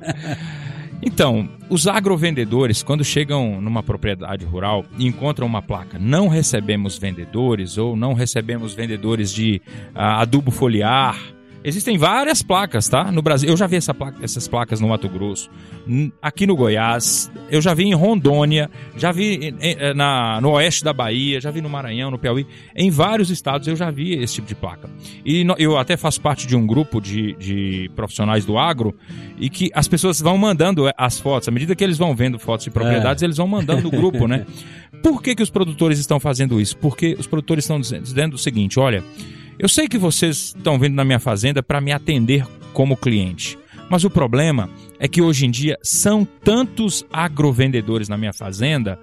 Então, 1.03 1.49
os 1.69 1.87
agrovendedores, 1.87 2.83
quando 2.83 3.05
chegam 3.05 3.61
numa 3.61 3.83
propriedade 3.83 4.45
rural 4.45 4.85
e 4.99 5.07
encontram 5.07 5.47
uma 5.47 5.63
placa, 5.63 5.99
não 5.99 6.29
recebemos 6.29 6.99
vendedores 6.99 7.77
ou 7.77 7.97
não 7.97 8.15
recebemos 8.15 8.75
vendedores 8.75 9.33
de 9.33 9.61
uh, 9.95 10.21
adubo 10.21 10.51
foliar, 10.51 11.19
Existem 11.67 11.99
várias 11.99 12.43
placas, 12.43 12.89
tá? 12.89 13.11
No 13.11 13.21
Brasil. 13.21 13.49
Eu 13.49 13.57
já 13.57 13.67
vi 13.67 13.75
essa 13.75 13.93
placa, 13.93 14.25
essas 14.25 14.47
placas 14.47 14.81
no 14.81 14.87
Mato 14.87 15.09
Grosso, 15.09 15.51
aqui 16.23 16.47
no 16.47 16.55
Goiás, 16.55 17.29
eu 17.51 17.61
já 17.61 17.75
vi 17.75 17.83
em 17.83 17.93
Rondônia, 17.93 18.71
já 18.97 19.11
vi 19.11 19.53
em, 19.61 19.93
na, 19.93 20.41
no 20.41 20.53
oeste 20.53 20.85
da 20.85 20.93
Bahia, 20.93 21.41
já 21.41 21.51
vi 21.51 21.61
no 21.61 21.69
Maranhão, 21.69 22.09
no 22.09 22.21
Piauí. 22.21 22.47
Em 22.73 22.89
vários 22.89 23.31
estados 23.31 23.67
eu 23.67 23.75
já 23.75 23.91
vi 23.91 24.13
esse 24.13 24.35
tipo 24.35 24.47
de 24.47 24.55
placa. 24.55 24.89
E 25.25 25.45
eu 25.59 25.77
até 25.77 25.97
faço 25.97 26.21
parte 26.21 26.47
de 26.47 26.55
um 26.55 26.65
grupo 26.65 27.01
de, 27.01 27.35
de 27.35 27.91
profissionais 27.97 28.45
do 28.45 28.57
agro 28.57 28.95
e 29.37 29.51
que 29.51 29.69
as 29.75 29.89
pessoas 29.89 30.21
vão 30.21 30.39
mandando 30.39 30.89
as 30.97 31.19
fotos. 31.19 31.49
À 31.49 31.51
medida 31.51 31.75
que 31.75 31.83
eles 31.83 31.99
vão 31.99 32.15
vendo 32.15 32.39
fotos 32.39 32.63
de 32.63 32.71
propriedades, 32.71 33.25
é. 33.25 33.27
eles 33.27 33.39
vão 33.39 33.49
mandando 33.49 33.83
no 33.83 33.91
grupo, 33.91 34.29
né? 34.29 34.47
Por 35.03 35.21
que, 35.21 35.35
que 35.35 35.43
os 35.43 35.51
produtores 35.51 35.99
estão 35.99 36.21
fazendo 36.21 36.61
isso? 36.61 36.77
Porque 36.77 37.17
os 37.19 37.27
produtores 37.27 37.65
estão 37.65 37.81
dizendo 37.81 38.35
o 38.35 38.39
seguinte: 38.39 38.79
olha. 38.79 39.03
Eu 39.59 39.69
sei 39.71 39.89
que 39.89 39.97
vocês 39.97 40.55
estão 40.57 40.79
vindo 40.79 40.95
na 40.95 41.05
minha 41.05 41.19
fazenda 41.19 41.63
para 41.63 41.81
me 41.81 41.91
atender 41.91 42.47
como 42.75 42.97
cliente, 42.97 43.59
mas 43.89 44.05
o 44.05 44.11
problema 44.11 44.69
é 44.99 45.09
que 45.09 45.23
hoje 45.23 45.47
em 45.47 45.51
dia 45.51 45.79
são 45.83 46.27
tantos 46.27 47.07
agrovendedores 47.11 48.07
na 48.07 48.19
minha 48.19 48.35
fazenda, 48.35 48.99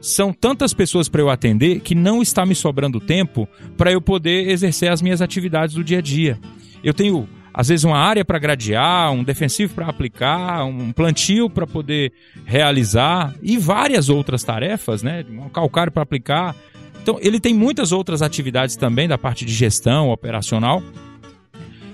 são 0.00 0.32
tantas 0.32 0.72
pessoas 0.72 1.10
para 1.10 1.20
eu 1.20 1.28
atender 1.28 1.80
que 1.80 1.94
não 1.94 2.22
está 2.22 2.46
me 2.46 2.54
sobrando 2.54 3.00
tempo 3.00 3.46
para 3.76 3.92
eu 3.92 4.00
poder 4.00 4.48
exercer 4.48 4.90
as 4.90 5.02
minhas 5.02 5.20
atividades 5.20 5.74
do 5.74 5.84
dia 5.84 5.98
a 5.98 6.02
dia. 6.02 6.38
Eu 6.82 6.94
tenho 6.94 7.28
às 7.52 7.68
vezes 7.68 7.84
uma 7.84 7.98
área 7.98 8.24
para 8.24 8.38
gradear, 8.38 9.12
um 9.12 9.24
defensivo 9.24 9.74
para 9.74 9.88
aplicar, 9.88 10.64
um 10.64 10.90
plantio 10.92 11.50
para 11.50 11.66
poder 11.66 12.12
realizar 12.46 13.34
e 13.42 13.58
várias 13.58 14.08
outras 14.08 14.42
tarefas, 14.42 15.02
né? 15.02 15.26
Um 15.28 15.48
calcário 15.48 15.92
para 15.92 16.02
aplicar, 16.02 16.54
então, 17.02 17.18
ele 17.20 17.40
tem 17.40 17.54
muitas 17.54 17.92
outras 17.92 18.22
atividades 18.22 18.76
também 18.76 19.08
da 19.08 19.16
parte 19.16 19.44
de 19.44 19.52
gestão 19.52 20.10
operacional. 20.10 20.82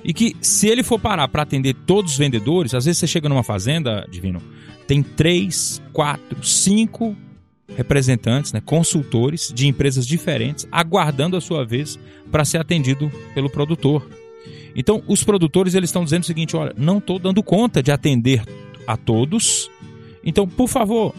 E 0.03 0.13
que, 0.13 0.37
se 0.41 0.69
ele 0.69 0.83
for 0.83 0.99
parar 0.99 1.29
para 1.29 1.43
atender 1.43 1.75
todos 1.87 2.13
os 2.13 2.19
vendedores, 2.19 2.75
às 2.75 2.85
vezes 2.85 2.99
você 2.99 3.07
chega 3.07 3.29
numa 3.29 3.43
fazenda, 3.43 4.07
Divino, 4.11 4.43
tem 4.87 5.03
três, 5.03 5.81
quatro, 5.93 6.45
cinco 6.45 7.17
representantes, 7.75 8.53
né, 8.53 8.61
consultores 8.61 9.51
de 9.55 9.67
empresas 9.67 10.07
diferentes, 10.07 10.67
aguardando 10.71 11.37
a 11.37 11.41
sua 11.41 11.65
vez 11.65 11.99
para 12.31 12.45
ser 12.45 12.59
atendido 12.59 13.11
pelo 13.35 13.49
produtor. 13.49 14.07
Então, 14.77 15.03
os 15.07 15.23
produtores 15.23 15.75
eles 15.75 15.89
estão 15.89 16.05
dizendo 16.05 16.25
o 16.25 16.27
seguinte: 16.27 16.57
olha, 16.57 16.75
não 16.77 16.99
estou 16.99 17.19
dando 17.19 17.43
conta 17.43 17.83
de 17.83 17.91
atender 17.91 18.43
a 18.87 18.97
todos. 18.97 19.71
Então, 20.23 20.47
por 20.47 20.69
favor, 20.69 21.15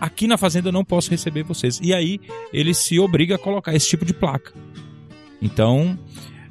aqui 0.00 0.26
na 0.26 0.36
fazenda 0.36 0.68
eu 0.68 0.72
não 0.72 0.84
posso 0.84 1.10
receber 1.10 1.42
vocês. 1.42 1.80
E 1.82 1.94
aí 1.94 2.20
ele 2.52 2.74
se 2.74 2.98
obriga 2.98 3.36
a 3.36 3.38
colocar 3.38 3.74
esse 3.74 3.88
tipo 3.88 4.04
de 4.04 4.14
placa. 4.14 4.52
Então, 5.40 5.98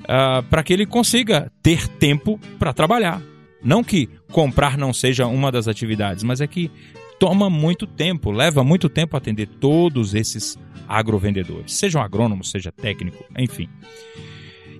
uh, 0.01 0.05
ah, 0.07 0.43
para 0.49 0.63
que 0.63 0.73
ele 0.73 0.85
consiga 0.85 1.51
ter 1.61 1.87
tempo 1.87 2.39
para 2.59 2.73
trabalhar. 2.73 3.21
Não 3.63 3.83
que 3.83 4.09
comprar 4.31 4.77
não 4.77 4.91
seja 4.91 5.25
uma 5.25 5.51
das 5.51 5.67
atividades, 5.67 6.23
mas 6.23 6.41
é 6.41 6.47
que 6.47 6.69
toma 7.17 7.49
muito 7.49 7.87
tempo, 7.87 8.29
leva 8.29 8.63
muito 8.63 8.89
tempo 8.89 9.15
atender 9.15 9.47
todos 9.47 10.13
esses 10.13 10.57
agrovendedores, 10.87 11.73
sejam 11.73 12.01
agrônomos, 12.01 12.51
seja 12.51 12.71
técnico, 12.71 13.23
enfim. 13.37 13.69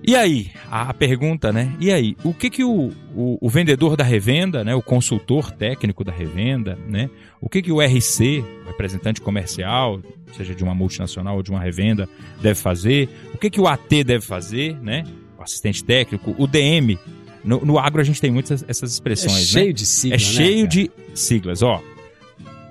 E 0.06 0.14
aí, 0.14 0.50
a 0.70 0.92
pergunta, 0.92 1.50
né? 1.50 1.74
E 1.80 1.90
aí, 1.90 2.14
o 2.22 2.34
que 2.34 2.50
que 2.50 2.62
o, 2.62 2.92
o, 3.16 3.38
o, 3.40 3.48
vendedor 3.48 3.96
da 3.96 4.04
revenda, 4.04 4.62
né, 4.62 4.74
o 4.74 4.82
consultor 4.82 5.50
técnico 5.50 6.04
da 6.04 6.12
revenda, 6.12 6.78
né, 6.86 7.08
o 7.40 7.48
que 7.48 7.62
que 7.62 7.72
o 7.72 7.80
RC, 7.80 8.44
o 8.64 8.68
representante 8.68 9.22
comercial, 9.22 10.02
seja 10.36 10.54
de 10.54 10.62
uma 10.62 10.74
multinacional 10.74 11.36
ou 11.36 11.42
de 11.42 11.50
uma 11.50 11.60
revenda, 11.60 12.06
deve 12.42 12.60
fazer? 12.60 13.08
O 13.32 13.38
que 13.38 13.48
que 13.48 13.58
o 13.58 13.66
AT 13.66 14.04
deve 14.04 14.20
fazer, 14.20 14.78
né? 14.82 15.04
O 15.38 15.42
assistente 15.42 15.82
técnico, 15.82 16.34
o 16.36 16.46
DM. 16.46 16.98
No, 17.42 17.64
no 17.64 17.78
agro 17.78 18.00
a 18.00 18.04
gente 18.04 18.20
tem 18.20 18.30
muitas 18.30 18.62
essas 18.68 18.92
expressões, 18.92 19.42
é 19.42 19.44
cheio 19.44 19.66
né? 19.68 19.72
de 19.72 19.86
siglas, 19.86 20.22
É 20.22 20.24
cheio 20.24 20.62
né, 20.62 20.68
de 20.68 20.90
siglas, 21.14 21.62
ó. 21.62 21.82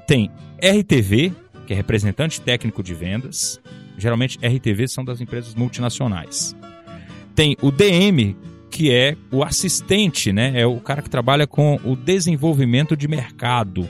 Tem 0.08 0.30
RTV, 0.62 1.34
que 1.66 1.74
é 1.74 1.76
representante 1.76 2.40
técnico 2.42 2.84
de 2.84 2.94
vendas. 2.94 3.60
Geralmente 3.98 4.38
RTV 4.38 4.88
são 4.88 5.04
das 5.04 5.20
empresas 5.20 5.56
multinacionais. 5.56 6.56
Tem 7.36 7.58
o 7.62 7.72
DM, 7.72 8.36
que 8.70 8.92
é 8.92 9.16
o 9.32 9.44
assistente, 9.44 10.32
né? 10.32 10.54
É 10.56 10.66
o 10.66 10.80
cara 10.80 11.02
que 11.02 11.10
trabalha 11.10 11.46
com 11.46 11.80
o 11.84 11.96
desenvolvimento 11.96 12.96
de 12.96 13.08
mercado. 13.08 13.88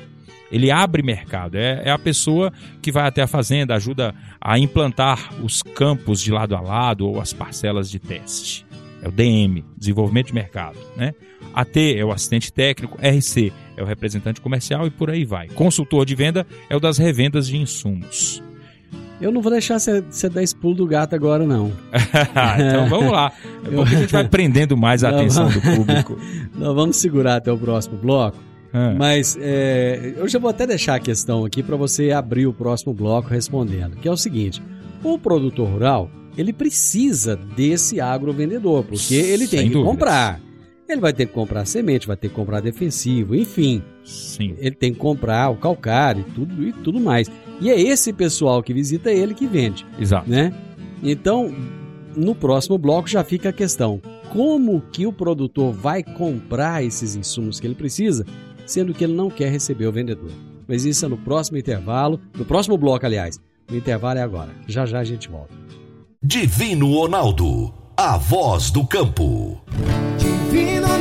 Ele 0.52 0.70
abre 0.70 1.02
mercado, 1.02 1.56
é, 1.56 1.82
é 1.86 1.90
a 1.90 1.98
pessoa 1.98 2.54
que 2.82 2.92
vai 2.92 3.08
até 3.08 3.24
a 3.24 3.28
fazenda, 3.28 3.74
ajuda 3.74 4.14
a 4.40 4.60
implantar 4.60 5.34
os 5.44 5.64
campos 5.64 6.22
de 6.22 6.32
lado 6.32 6.56
a 6.56 6.62
lado 6.62 7.08
ou 7.08 7.20
as 7.20 7.34
parcelas 7.34 7.90
de 7.90 7.98
teste. 7.98 8.64
É 9.02 9.08
o 9.08 9.12
DM, 9.12 9.66
desenvolvimento 9.76 10.28
de 10.28 10.34
mercado, 10.36 10.78
né? 10.96 11.14
AT 11.54 11.78
é 11.98 12.06
o 12.06 12.12
assistente 12.12 12.54
técnico, 12.54 12.98
RC 12.98 13.52
é 13.76 13.82
o 13.82 13.86
representante 13.86 14.42
comercial 14.42 14.86
e 14.86 14.92
por 14.92 15.10
aí 15.10 15.26
vai. 15.26 15.48
Consultor 15.50 16.06
de 16.06 16.14
venda 16.14 16.46
é 16.70 16.76
o 16.76 16.80
das 16.80 16.98
revendas 16.98 17.48
de 17.48 17.58
insumos. 17.58 18.42
Eu 19.24 19.32
não 19.32 19.42
vou 19.42 19.50
deixar 19.50 19.80
você 19.80 20.02
dar 20.28 20.44
esse 20.44 20.54
pulo 20.54 20.76
do 20.76 20.86
gato 20.86 21.16
agora, 21.16 21.46
não. 21.46 21.72
então 22.60 22.90
vamos 22.90 23.10
lá. 23.10 23.32
É 23.66 23.70
bom 23.70 23.86
que 23.86 23.96
a 23.96 24.00
gente 24.00 24.12
vai 24.12 24.28
prendendo 24.28 24.76
mais 24.76 25.02
a 25.02 25.12
atenção 25.12 25.50
do 25.50 25.62
público. 25.62 26.20
Nós 26.54 26.76
vamos 26.76 26.98
segurar 26.98 27.38
até 27.38 27.50
o 27.50 27.58
próximo 27.58 27.98
bloco. 27.98 28.38
Ah. 28.74 28.94
Mas 28.98 29.38
é, 29.40 30.14
eu 30.18 30.28
já 30.28 30.38
vou 30.38 30.50
até 30.50 30.68
deixar 30.68 30.96
a 30.96 31.00
questão 31.00 31.46
aqui 31.46 31.64
para 31.64 31.78
você 31.78 32.12
abrir 32.12 32.48
o 32.48 32.54
próximo 32.54 32.94
bloco 32.94 33.30
respondendo, 33.30 33.96
que 33.96 34.10
é 34.10 34.12
o 34.12 34.18
seguinte: 34.18 34.62
o 35.02 35.18
produtor 35.18 35.70
rural 35.70 36.12
ele 36.38 36.52
precisa 36.52 37.38
desse 37.38 38.02
agrovendedor, 38.02 38.84
porque 38.84 39.16
ele 39.16 39.48
tem 39.48 39.60
Sem 39.60 39.68
que 39.70 39.74
dúvidas. 39.74 39.94
comprar. 39.94 40.42
Ele 40.94 41.02
vai 41.02 41.12
ter 41.12 41.26
que 41.26 41.34
comprar 41.34 41.66
semente, 41.66 42.06
vai 42.06 42.16
ter 42.16 42.30
que 42.30 42.36
comprar 42.36 42.62
defensivo, 42.62 43.36
enfim. 43.36 43.82
Sim. 44.04 44.56
Ele 44.60 44.76
tem 44.76 44.94
que 44.94 45.00
comprar 45.00 45.50
o 45.50 45.58
calcário 45.58 46.24
e 46.28 46.32
tudo, 46.32 46.64
e 46.64 46.72
tudo 46.72 47.00
mais. 47.00 47.30
E 47.60 47.70
é 47.72 47.82
esse 47.82 48.14
pessoal 48.14 48.62
que 48.62 48.74
visita 48.74 49.12
ele 49.12 49.34
que 49.34 49.48
vende. 49.48 49.86
Exato. 50.00 50.30
Né? 50.30 50.54
Então, 51.02 51.52
no 52.16 52.36
próximo 52.36 52.78
bloco 52.78 53.10
já 53.10 53.24
fica 53.24 53.50
a 53.50 53.54
questão: 53.54 54.00
como 54.32 54.82
que 54.92 55.08
o 55.08 55.12
produtor 55.12 55.74
vai 55.74 56.04
comprar 56.04 56.84
esses 56.84 57.16
insumos 57.16 57.60
que 57.60 57.66
ele 57.66 57.76
precisa, 57.76 58.24
sendo 58.66 58.94
que 58.94 59.04
ele 59.04 59.14
não 59.14 59.32
quer 59.32 59.52
receber 59.52 59.88
o 59.88 59.92
vendedor? 59.92 60.32
Mas 60.68 60.86
isso 60.86 61.06
é 61.06 61.10
no 61.10 61.18
próximo 61.18 61.58
intervalo, 61.58 62.20
no 62.38 62.46
próximo 62.46 62.78
bloco, 62.78 63.04
aliás. 63.04 63.40
O 63.72 63.76
intervalo 63.76 64.20
é 64.20 64.22
agora. 64.22 64.52
Já 64.68 64.86
já 64.86 65.00
a 65.00 65.04
gente 65.04 65.28
volta. 65.28 65.56
Divino 66.22 66.94
Ronaldo, 66.94 67.74
a 67.98 68.16
voz 68.16 68.70
do 68.70 68.86
campo. 68.86 69.60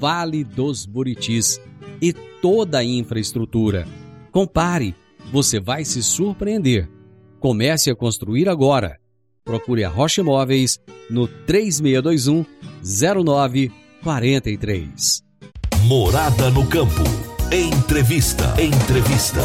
Vale 0.00 0.42
dos 0.42 0.84
Buritis 0.86 1.60
e 2.00 2.14
toda 2.14 2.78
a 2.78 2.84
infraestrutura. 2.84 3.86
Compare, 4.32 4.96
você 5.30 5.60
vai 5.60 5.84
se 5.84 6.02
surpreender. 6.02 6.88
Comece 7.38 7.90
a 7.90 7.94
construir 7.94 8.48
agora. 8.48 8.98
Procure 9.44 9.84
a 9.84 9.90
Rocha 9.90 10.22
Imóveis 10.22 10.80
no 11.10 11.28
3621 11.28 12.46
0943. 12.82 15.22
Morada 15.84 16.48
no 16.50 16.66
campo. 16.66 17.02
Entrevista. 17.52 18.54
Entrevista. 18.58 19.42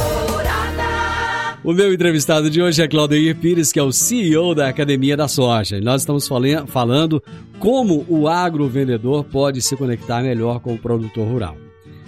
O 1.65 1.74
meu 1.74 1.91
entrevistado 1.91 2.48
de 2.48 2.62
hoje 2.62 2.84
é 2.84 2.88
Claudio 2.88 3.36
Pires, 3.38 3.72
que 3.72 3.79
é 3.79 3.81
o 3.81 3.91
CEO 3.91 4.53
da 4.53 4.69
Academia 4.69 5.17
da 5.17 5.27
Soja. 5.27 5.81
Nós 5.81 6.03
estamos 6.03 6.29
falando 6.67 7.24
como 7.57 8.05
o 8.07 8.27
agrovendedor 8.27 9.24
pode 9.24 9.63
se 9.63 9.75
conectar 9.75 10.22
melhor 10.22 10.60
com 10.60 10.75
o 10.75 10.77
produtor 10.77 11.27
rural. 11.27 11.57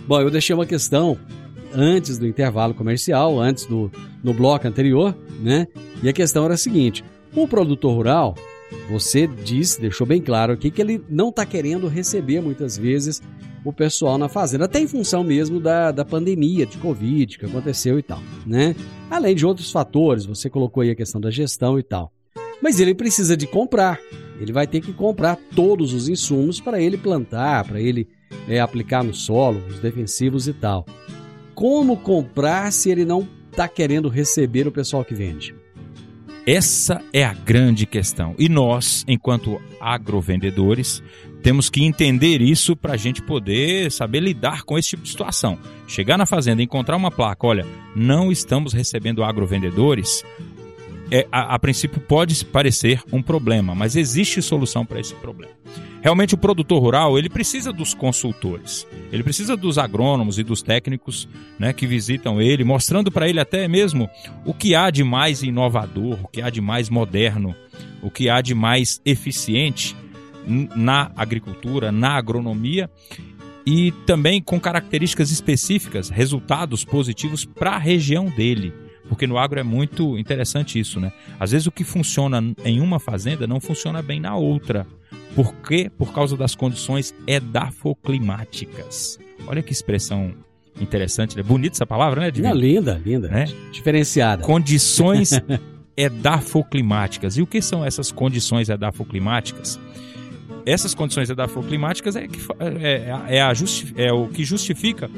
Bom, 0.08 0.22
eu 0.22 0.30
deixei 0.30 0.54
uma 0.54 0.68
questão 0.68 1.18
antes 1.74 2.20
do 2.20 2.28
intervalo 2.28 2.76
comercial, 2.76 3.40
antes 3.40 3.66
do 3.66 3.92
no 4.24 4.32
bloco 4.32 4.68
anterior, 4.68 5.18
né? 5.40 5.66
E 6.04 6.08
a 6.08 6.14
questão 6.14 6.46
era 6.46 6.54
a 6.54 6.58
seguinte: 6.58 7.04
o 7.36 7.48
produtor 7.48 7.96
rural, 7.96 8.36
você 8.92 9.26
disse, 9.26 9.82
deixou 9.82 10.06
bem 10.06 10.22
claro 10.22 10.54
aqui 10.54 10.70
que 10.70 10.80
ele 10.80 11.04
não 11.10 11.30
está 11.30 11.48
querendo 11.48 11.88
receber 11.88 12.42
muitas 12.42 12.78
vezes 12.78 13.24
o 13.68 13.74
pessoal 13.74 14.18
na 14.18 14.30
fazenda, 14.30 14.64
até 14.64 14.80
em 14.80 14.88
função 14.88 15.26
mesmo 15.26 15.60
da, 15.60 15.92
da 15.92 16.06
pandemia 16.06 16.66
de 16.66 16.78
Covid 16.78 17.38
que 17.38 17.46
aconteceu 17.46 18.00
e 18.00 18.02
tal, 18.02 18.22
né? 18.46 18.74
Além 19.12 19.36
de 19.36 19.46
outros 19.46 19.70
fatores, 19.72 20.26
você 20.26 20.50
colocou 20.50 20.84
aí 20.84 20.90
a 20.90 20.96
questão 20.96 21.20
da 21.20 21.30
gestão 21.30 21.78
e 21.78 21.84
tal. 21.84 22.10
Mas 22.62 22.80
ele 22.80 22.96
precisa 22.96 23.36
de 23.36 23.46
comprar, 23.46 24.00
ele 24.40 24.54
vai 24.54 24.66
ter 24.66 24.80
que 24.80 24.94
comprar 24.94 25.38
todos 25.54 25.94
os 25.94 26.08
insumos 26.08 26.62
para 26.62 26.82
ele 26.82 26.98
plantar, 26.98 27.66
para 27.66 27.82
ele 27.82 28.08
é, 28.48 28.62
aplicar 28.62 29.04
no 29.04 29.14
solo, 29.14 29.62
os 29.68 29.80
defensivos 29.80 30.48
e 30.48 30.54
tal. 30.54 30.86
Como 31.54 31.98
comprar 31.98 32.72
se 32.72 32.90
ele 32.90 33.04
não 33.04 33.28
está 33.52 33.68
querendo 33.68 34.08
receber 34.08 34.66
o 34.66 34.72
pessoal 34.72 35.04
que 35.04 35.14
vende? 35.14 35.54
Essa 36.48 37.02
é 37.12 37.26
a 37.26 37.34
grande 37.34 37.86
questão. 37.86 38.34
E 38.40 38.48
nós, 38.48 39.04
enquanto 39.10 39.62
agrovendedores, 39.82 41.04
temos 41.42 41.70
que 41.70 41.84
entender 41.84 42.42
isso 42.42 42.76
para 42.76 42.94
a 42.94 42.98
gente 42.98 43.22
poder 43.22 43.92
saber 43.92 44.20
lidar 44.22 44.64
com 44.64 44.78
esse 44.78 44.90
tipo 44.90 45.04
de 45.04 45.10
situação. 45.10 45.58
Chegar 45.88 46.18
na 46.18 46.26
fazenda 46.26 46.62
e 46.62 46.66
encontrar 46.66 46.98
uma 46.98 47.12
placa, 47.12 47.48
olha, 47.48 47.66
não 47.96 48.32
estamos 48.32 48.74
recebendo 48.74 49.24
agrovendedores, 49.24 50.24
é, 51.10 51.26
a, 51.32 51.56
a, 51.56 51.60
princípio 51.60 52.02
pode 52.02 52.44
parecer 52.46 53.02
um 53.12 53.22
problema, 53.22 53.74
mas 53.74 53.96
existe 53.96 54.42
solução 54.42 54.86
para 54.86 55.00
esse 55.00 55.16
problema. 55.16 55.54
Realmente 56.02 56.36
o 56.36 56.38
produtor 56.38 56.82
rural 56.82 57.18
ele 57.18 57.30
precisa 57.30 57.72
dos 57.72 57.94
consultores, 57.94 58.86
ele 59.12 59.24
precisa 59.24 59.56
dos 59.56 59.78
agrônomos 59.78 60.38
e 60.38 60.44
dos 60.44 60.62
técnicos 60.62 61.28
né, 61.58 61.74
que 61.74 61.88
visitam 61.88 62.42
ele, 62.42 62.64
mostrando 62.64 63.12
para 63.12 63.28
ele 63.28 63.40
até 63.40 63.68
mesmo 63.68 64.10
o 64.46 64.54
que 64.54 64.76
há 64.76 64.90
de 64.90 65.04
mais 65.04 65.44
inovador, 65.44 66.20
o 66.24 66.28
que 66.28 66.42
há 66.42 66.50
de 66.50 66.62
mais 66.62 66.90
moderno, 66.90 67.56
o 68.02 68.12
que 68.12 68.30
há 68.30 68.42
de 68.42 68.54
mais 68.54 69.02
eficiente 69.06 69.96
na 70.48 71.12
agricultura, 71.16 71.92
na 71.92 72.12
agronomia 72.12 72.90
e 73.66 73.92
também 74.06 74.42
com 74.42 74.60
características 74.60 75.30
específicas, 75.30 76.10
resultados 76.10 76.86
positivos 76.86 77.44
para 77.44 77.72
a 77.72 77.78
região 77.78 78.26
dele. 78.26 78.74
Porque 79.10 79.28
no 79.28 79.38
agro 79.38 79.60
é 79.60 79.64
muito 79.64 80.18
interessante 80.18 80.80
isso, 80.80 81.00
né? 81.00 81.12
Às 81.40 81.52
vezes 81.52 81.68
o 81.68 81.72
que 81.72 81.84
funciona 81.84 82.42
em 82.64 82.80
uma 82.80 83.00
fazenda 83.00 83.48
não 83.48 83.60
funciona 83.60 84.02
bem 84.02 84.20
na 84.20 84.36
outra. 84.36 84.86
Por 85.36 85.54
quê? 85.56 85.90
Por 85.96 86.14
causa 86.14 86.36
das 86.36 86.56
condições 86.56 87.14
edafoclimáticas. 87.26 89.20
Olha 89.46 89.62
que 89.62 89.72
expressão 89.72 90.34
interessante, 90.80 91.36
né? 91.36 91.44
Bonita 91.44 91.76
essa 91.76 91.86
palavra, 91.86 92.22
né, 92.22 92.32
Divino? 92.32 92.54
linda, 92.56 93.02
linda. 93.04 93.28
Né? 93.28 93.46
Diferenciada. 93.72 94.44
Condições 94.44 95.32
edafoclimáticas. 95.96 97.38
E 97.38 97.42
o 97.42 97.48
que 97.48 97.62
são 97.62 97.84
essas 97.84 98.12
condições 98.12 98.70
edafoclimáticas? 98.70 99.80
Essas 100.68 100.94
condições 100.94 101.30
edafoclimáticas 101.30 102.18
é, 102.18 102.28
que, 102.28 102.42
é, 102.60 103.38
é, 103.38 103.42
a 103.42 103.54
justi 103.54 103.94
é 103.96 104.12
o 104.12 104.28
que 104.28 104.44
justifica, 104.44 105.10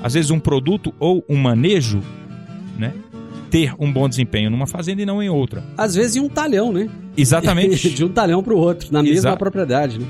às 0.00 0.14
vezes, 0.14 0.30
um 0.30 0.38
produto 0.38 0.94
ou 1.00 1.24
um 1.28 1.36
manejo 1.36 2.00
né, 2.78 2.94
ter 3.50 3.74
um 3.80 3.92
bom 3.92 4.08
desempenho 4.08 4.48
numa 4.48 4.64
fazenda 4.64 5.02
e 5.02 5.04
não 5.04 5.20
em 5.20 5.28
outra. 5.28 5.64
Às 5.76 5.96
vezes 5.96 6.14
em 6.14 6.20
um 6.20 6.28
talhão, 6.28 6.72
né? 6.72 6.88
Exatamente. 7.16 7.90
de 7.92 8.04
um 8.04 8.08
talhão 8.10 8.44
para 8.44 8.54
o 8.54 8.56
outro, 8.56 8.92
na 8.92 9.00
Exa 9.00 9.10
mesma 9.10 9.36
propriedade, 9.36 9.98
né? 9.98 10.06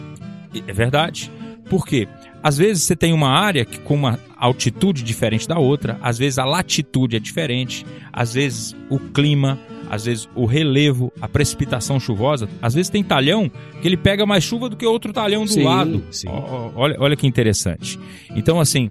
É 0.67 0.73
verdade. 0.75 1.31
Por 1.71 1.87
quê? 1.87 2.07
Às 2.43 2.59
vezes 2.59 2.83
você 2.83 2.95
tem 2.95 3.15
uma 3.15 3.31
área 3.31 3.65
que, 3.65 3.79
com 3.79 3.95
uma 3.95 4.19
altitude 4.37 5.03
diferente 5.03 5.49
da 5.49 5.59
outra, 5.59 5.99
às 6.03 6.19
vezes 6.19 6.39
a 6.39 6.45
latitude 6.45 7.17
é 7.17 7.19
diferente, 7.19 7.87
às 8.13 8.35
vezes 8.35 8.77
o 8.91 8.99
clima, 8.99 9.59
às 9.93 10.07
vezes 10.07 10.27
o 10.35 10.47
relevo, 10.47 11.13
a 11.21 11.29
precipitação 11.29 12.01
chuvosa, 12.01 12.49
às 12.63 12.73
vezes 12.73 12.89
tem 12.89 13.05
talhão 13.05 13.51
que 13.83 13.87
ele 13.87 13.99
pega 13.99 14.25
mais 14.25 14.43
chuva 14.43 14.71
do 14.71 14.75
que 14.75 14.87
outro 14.87 15.13
talhão 15.13 15.45
do 15.45 15.53
sim, 15.53 15.63
lado. 15.63 16.03
Sim. 16.11 16.29
Olha, 16.75 16.97
olha 16.99 17.15
que 17.15 17.27
interessante. 17.27 18.01
Então, 18.35 18.59
assim, 18.59 18.91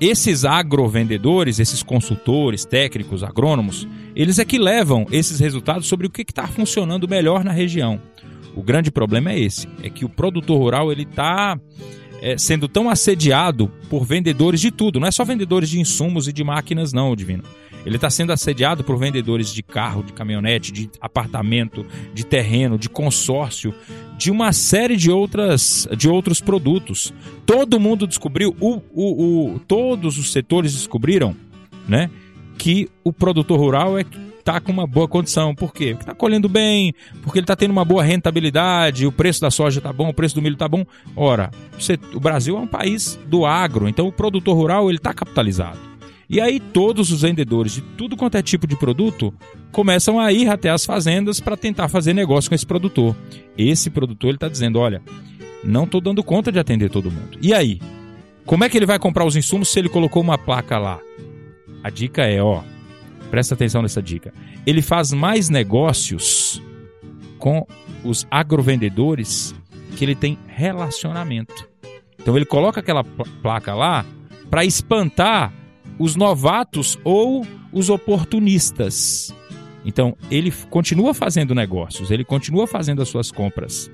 esses 0.00 0.44
agrovendedores, 0.44 1.60
esses 1.60 1.80
consultores, 1.80 2.64
técnicos, 2.64 3.22
agrônomos, 3.22 3.86
eles 4.16 4.40
é 4.40 4.44
que 4.44 4.58
levam 4.58 5.06
esses 5.12 5.38
resultados 5.38 5.86
sobre 5.86 6.08
o 6.08 6.10
que 6.10 6.22
está 6.22 6.48
funcionando 6.48 7.06
melhor 7.06 7.44
na 7.44 7.52
região. 7.52 8.00
O 8.56 8.64
grande 8.64 8.90
problema 8.90 9.30
é 9.30 9.38
esse, 9.38 9.68
é 9.80 9.88
que 9.88 10.04
o 10.04 10.08
produtor 10.08 10.58
rural 10.58 10.90
ele 10.90 11.04
está 11.04 11.56
é, 12.20 12.36
sendo 12.36 12.66
tão 12.66 12.90
assediado 12.90 13.70
por 13.88 14.04
vendedores 14.04 14.60
de 14.60 14.72
tudo, 14.72 14.98
não 14.98 15.06
é 15.06 15.12
só 15.12 15.24
vendedores 15.24 15.70
de 15.70 15.78
insumos 15.78 16.26
e 16.26 16.32
de 16.32 16.42
máquinas 16.42 16.92
não, 16.92 17.14
Divino. 17.14 17.44
Ele 17.84 17.96
está 17.96 18.08
sendo 18.10 18.32
assediado 18.32 18.84
por 18.84 18.96
vendedores 18.96 19.52
de 19.52 19.62
carro, 19.62 20.02
de 20.02 20.12
caminhonete, 20.12 20.72
de 20.72 20.90
apartamento, 21.00 21.84
de 22.14 22.24
terreno, 22.24 22.78
de 22.78 22.88
consórcio, 22.88 23.74
de 24.16 24.30
uma 24.30 24.52
série 24.52 24.96
de 24.96 25.10
outras 25.10 25.88
de 25.96 26.08
outros 26.08 26.40
produtos. 26.40 27.12
Todo 27.44 27.80
mundo 27.80 28.06
descobriu, 28.06 28.54
o, 28.60 28.80
o, 28.92 29.54
o 29.54 29.58
todos 29.60 30.18
os 30.18 30.32
setores 30.32 30.72
descobriram, 30.72 31.36
né, 31.88 32.10
que 32.56 32.88
o 33.02 33.12
produtor 33.12 33.58
rural 33.58 33.98
é 33.98 34.04
está 34.42 34.60
com 34.60 34.72
uma 34.72 34.86
boa 34.86 35.08
condição. 35.08 35.54
Por 35.54 35.72
quê? 35.72 35.90
Porque 35.90 36.02
está 36.02 36.14
colhendo 36.14 36.48
bem, 36.48 36.92
porque 37.22 37.38
ele 37.38 37.44
está 37.44 37.56
tendo 37.56 37.70
uma 37.70 37.84
boa 37.84 38.02
rentabilidade, 38.02 39.06
o 39.06 39.12
preço 39.12 39.40
da 39.40 39.50
soja 39.50 39.78
está 39.78 39.92
bom, 39.92 40.08
o 40.08 40.14
preço 40.14 40.34
do 40.34 40.42
milho 40.42 40.54
está 40.54 40.68
bom. 40.68 40.84
Ora, 41.16 41.50
você, 41.78 41.98
o 42.12 42.20
Brasil 42.20 42.56
é 42.56 42.60
um 42.60 42.66
país 42.66 43.18
do 43.26 43.46
agro, 43.46 43.88
então 43.88 44.06
o 44.06 44.12
produtor 44.12 44.56
rural 44.56 44.90
ele 44.90 44.98
está 44.98 45.14
capitalizado. 45.14 45.91
E 46.32 46.40
aí 46.40 46.58
todos 46.58 47.12
os 47.12 47.20
vendedores 47.20 47.72
de 47.72 47.82
tudo 47.82 48.16
quanto 48.16 48.38
é 48.38 48.42
tipo 48.42 48.66
de 48.66 48.74
produto 48.74 49.34
começam 49.70 50.18
a 50.18 50.32
ir 50.32 50.48
até 50.48 50.70
as 50.70 50.86
fazendas 50.86 51.40
para 51.40 51.58
tentar 51.58 51.88
fazer 51.88 52.14
negócio 52.14 52.50
com 52.50 52.54
esse 52.54 52.64
produtor. 52.64 53.14
Esse 53.56 53.90
produtor 53.90 54.30
ele 54.30 54.36
está 54.38 54.48
dizendo, 54.48 54.78
olha, 54.78 55.02
não 55.62 55.84
estou 55.84 56.00
dando 56.00 56.24
conta 56.24 56.50
de 56.50 56.58
atender 56.58 56.88
todo 56.88 57.10
mundo. 57.10 57.36
E 57.42 57.52
aí? 57.52 57.78
Como 58.46 58.64
é 58.64 58.70
que 58.70 58.78
ele 58.78 58.86
vai 58.86 58.98
comprar 58.98 59.26
os 59.26 59.36
insumos 59.36 59.68
se 59.68 59.78
ele 59.78 59.90
colocou 59.90 60.22
uma 60.22 60.38
placa 60.38 60.78
lá? 60.78 60.98
A 61.84 61.90
dica 61.90 62.22
é, 62.22 62.42
ó, 62.42 62.62
presta 63.30 63.52
atenção 63.54 63.82
nessa 63.82 64.00
dica. 64.00 64.32
Ele 64.66 64.80
faz 64.80 65.12
mais 65.12 65.50
negócios 65.50 66.62
com 67.38 67.66
os 68.02 68.26
agrovendedores 68.30 69.54
que 69.96 70.02
ele 70.02 70.14
tem 70.14 70.38
relacionamento. 70.46 71.68
Então 72.18 72.34
ele 72.34 72.46
coloca 72.46 72.80
aquela 72.80 73.04
placa 73.04 73.74
lá 73.74 74.06
para 74.48 74.64
espantar 74.64 75.52
os 75.98 76.16
novatos 76.16 76.98
ou 77.04 77.46
os 77.72 77.88
oportunistas. 77.90 79.34
Então, 79.84 80.16
ele 80.30 80.52
continua 80.70 81.12
fazendo 81.12 81.54
negócios, 81.54 82.10
ele 82.10 82.24
continua 82.24 82.66
fazendo 82.66 83.02
as 83.02 83.08
suas 83.08 83.30
compras. 83.30 83.90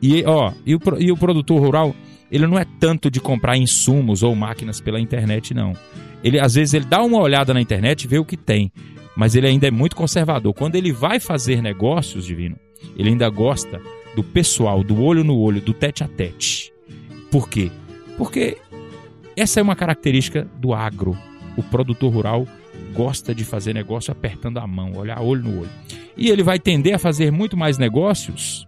E, 0.00 0.24
ó, 0.24 0.52
e 0.66 0.74
o, 0.74 0.80
e 0.98 1.12
o 1.12 1.16
produtor 1.16 1.60
rural, 1.60 1.94
ele 2.30 2.46
não 2.46 2.58
é 2.58 2.66
tanto 2.80 3.10
de 3.10 3.20
comprar 3.20 3.56
insumos 3.56 4.22
ou 4.22 4.34
máquinas 4.34 4.80
pela 4.80 5.00
internet, 5.00 5.54
não. 5.54 5.74
Ele, 6.24 6.40
às 6.40 6.54
vezes, 6.54 6.74
ele 6.74 6.84
dá 6.84 7.02
uma 7.02 7.20
olhada 7.20 7.54
na 7.54 7.60
internet 7.60 8.02
e 8.02 8.08
vê 8.08 8.18
o 8.18 8.24
que 8.24 8.36
tem, 8.36 8.72
mas 9.16 9.34
ele 9.34 9.46
ainda 9.46 9.68
é 9.68 9.70
muito 9.70 9.94
conservador. 9.94 10.52
Quando 10.54 10.74
ele 10.74 10.92
vai 10.92 11.20
fazer 11.20 11.62
negócios, 11.62 12.26
Divino, 12.26 12.56
ele 12.96 13.10
ainda 13.10 13.28
gosta 13.28 13.80
do 14.16 14.24
pessoal, 14.24 14.82
do 14.82 15.00
olho 15.02 15.22
no 15.22 15.36
olho, 15.38 15.60
do 15.60 15.72
tete 15.72 16.02
a 16.02 16.08
tete. 16.08 16.72
Por 17.30 17.48
quê? 17.48 17.70
Porque 18.18 18.58
essa 19.36 19.60
é 19.60 19.62
uma 19.62 19.76
característica 19.76 20.46
do 20.58 20.72
agro. 20.74 21.16
O 21.56 21.62
produtor 21.62 22.12
rural 22.12 22.46
gosta 22.94 23.34
de 23.34 23.44
fazer 23.44 23.72
negócio 23.72 24.10
apertando 24.12 24.58
a 24.58 24.66
mão, 24.66 24.92
olhar 24.96 25.20
olho 25.20 25.42
no 25.42 25.60
olho. 25.60 25.70
E 26.16 26.28
ele 26.30 26.42
vai 26.42 26.58
tender 26.58 26.94
a 26.94 26.98
fazer 26.98 27.30
muito 27.30 27.56
mais 27.56 27.78
negócios 27.78 28.66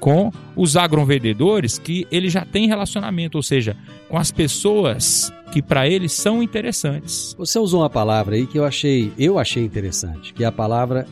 com 0.00 0.32
os 0.56 0.76
agrovendedores 0.76 1.78
que 1.78 2.06
ele 2.10 2.28
já 2.28 2.44
tem 2.44 2.66
relacionamento, 2.66 3.38
ou 3.38 3.42
seja, 3.42 3.76
com 4.08 4.18
as 4.18 4.32
pessoas 4.32 5.32
que 5.52 5.62
para 5.62 5.88
ele 5.88 6.08
são 6.08 6.42
interessantes. 6.42 7.34
Você 7.38 7.58
usou 7.58 7.82
uma 7.82 7.90
palavra 7.90 8.34
aí 8.34 8.46
que 8.46 8.58
eu 8.58 8.64
achei, 8.64 9.12
eu 9.16 9.38
achei 9.38 9.64
interessante, 9.64 10.34
que 10.34 10.42
é 10.42 10.46
a 10.46 10.52
palavra 10.52 11.06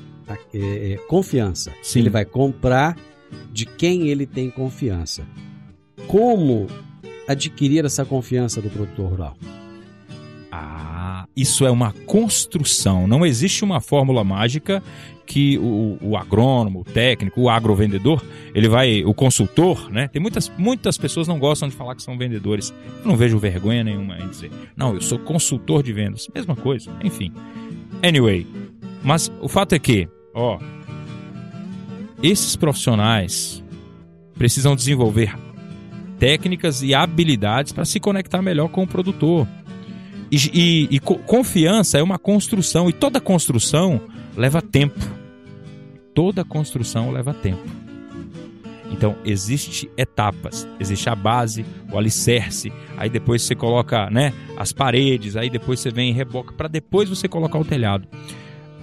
é, 0.53 0.93
é, 0.93 0.97
confiança. 1.07 1.73
Sim. 1.83 2.01
Ele 2.01 2.11
vai 2.11 2.25
comprar 2.25 2.97
de 3.53 3.65
quem 3.65 4.09
ele 4.09 4.27
tem 4.27 4.51
confiança. 4.51 5.25
Como 6.09 6.67
adquirir 7.31 7.85
essa 7.85 8.05
confiança 8.05 8.61
do 8.61 8.69
produtor 8.69 9.11
rural? 9.11 9.37
Ah, 10.51 11.27
isso 11.37 11.65
é 11.65 11.71
uma 11.71 11.93
construção. 12.07 13.07
Não 13.07 13.25
existe 13.25 13.63
uma 13.63 13.81
fórmula 13.81 14.25
mágica 14.25 14.83
que 15.25 15.57
o, 15.59 15.97
o 16.03 16.17
agrônomo, 16.17 16.81
o 16.81 16.85
técnico, 16.85 17.43
o 17.43 17.49
agrovendedor, 17.49 18.21
ele 18.53 18.69
vai, 18.69 19.05
o 19.05 19.15
consultor, 19.15 19.89
né? 19.89 20.09
Tem 20.09 20.21
muitas, 20.21 20.51
muitas 20.59 20.99
pessoas 20.99 21.29
não 21.29 21.39
gostam 21.39 21.69
de 21.69 21.77
falar 21.77 21.95
que 21.95 22.03
são 22.03 22.19
vendedores. 22.19 22.75
Eu 23.01 23.07
não 23.07 23.17
vejo 23.17 23.39
vergonha 23.39 23.85
nenhuma 23.85 24.19
em 24.19 24.29
dizer, 24.29 24.51
não, 24.77 24.93
eu 24.93 25.01
sou 25.01 25.21
consultor 25.21 25.85
de 25.85 25.93
vendas. 25.93 26.29
Mesma 26.35 26.57
coisa, 26.57 26.91
enfim. 27.05 27.33
Anyway, 28.03 28.45
mas 29.05 29.31
o 29.41 29.47
fato 29.49 29.73
é 29.73 29.79
que, 29.79 30.09
ó, 30.35 30.59
esses 32.21 32.57
profissionais 32.57 33.63
precisam 34.35 34.75
desenvolver 34.75 35.33
técnicas 36.21 36.83
e 36.83 36.95
habilidades 36.95 37.73
para 37.73 37.87
se 37.87 37.99
conectar 37.99 38.43
melhor 38.43 38.69
com 38.69 38.83
o 38.83 38.87
produtor. 38.87 39.49
E, 40.31 40.37
e, 40.53 40.97
e 40.97 41.01
co- 41.01 41.17
confiança 41.19 41.99
é 41.99 42.03
uma 42.03 42.19
construção, 42.19 42.89
e 42.89 42.93
toda 42.93 43.21
construção 43.21 44.01
leva 44.37 44.61
tempo. 44.63 45.01
Toda 46.15 46.45
construção 46.45 47.11
leva 47.11 47.33
tempo. 47.33 47.65
Então, 48.93 49.17
existe 49.25 49.91
etapas. 49.97 50.69
Existe 50.79 51.09
a 51.09 51.15
base, 51.15 51.65
o 51.91 51.97
alicerce, 51.97 52.71
aí 52.99 53.09
depois 53.09 53.43
você 53.43 53.55
coloca 53.55 54.11
né, 54.11 54.35
as 54.57 54.73
paredes, 54.73 55.37
aí 55.37 55.49
depois 55.49 55.81
você 55.81 55.91
vem 55.91 56.11
e 56.11 56.13
reboca, 56.13 56.53
para 56.53 56.69
depois 56.69 57.09
você 57.09 57.27
colocar 57.27 57.59
o 57.59 57.65
telhado. 57.65 58.07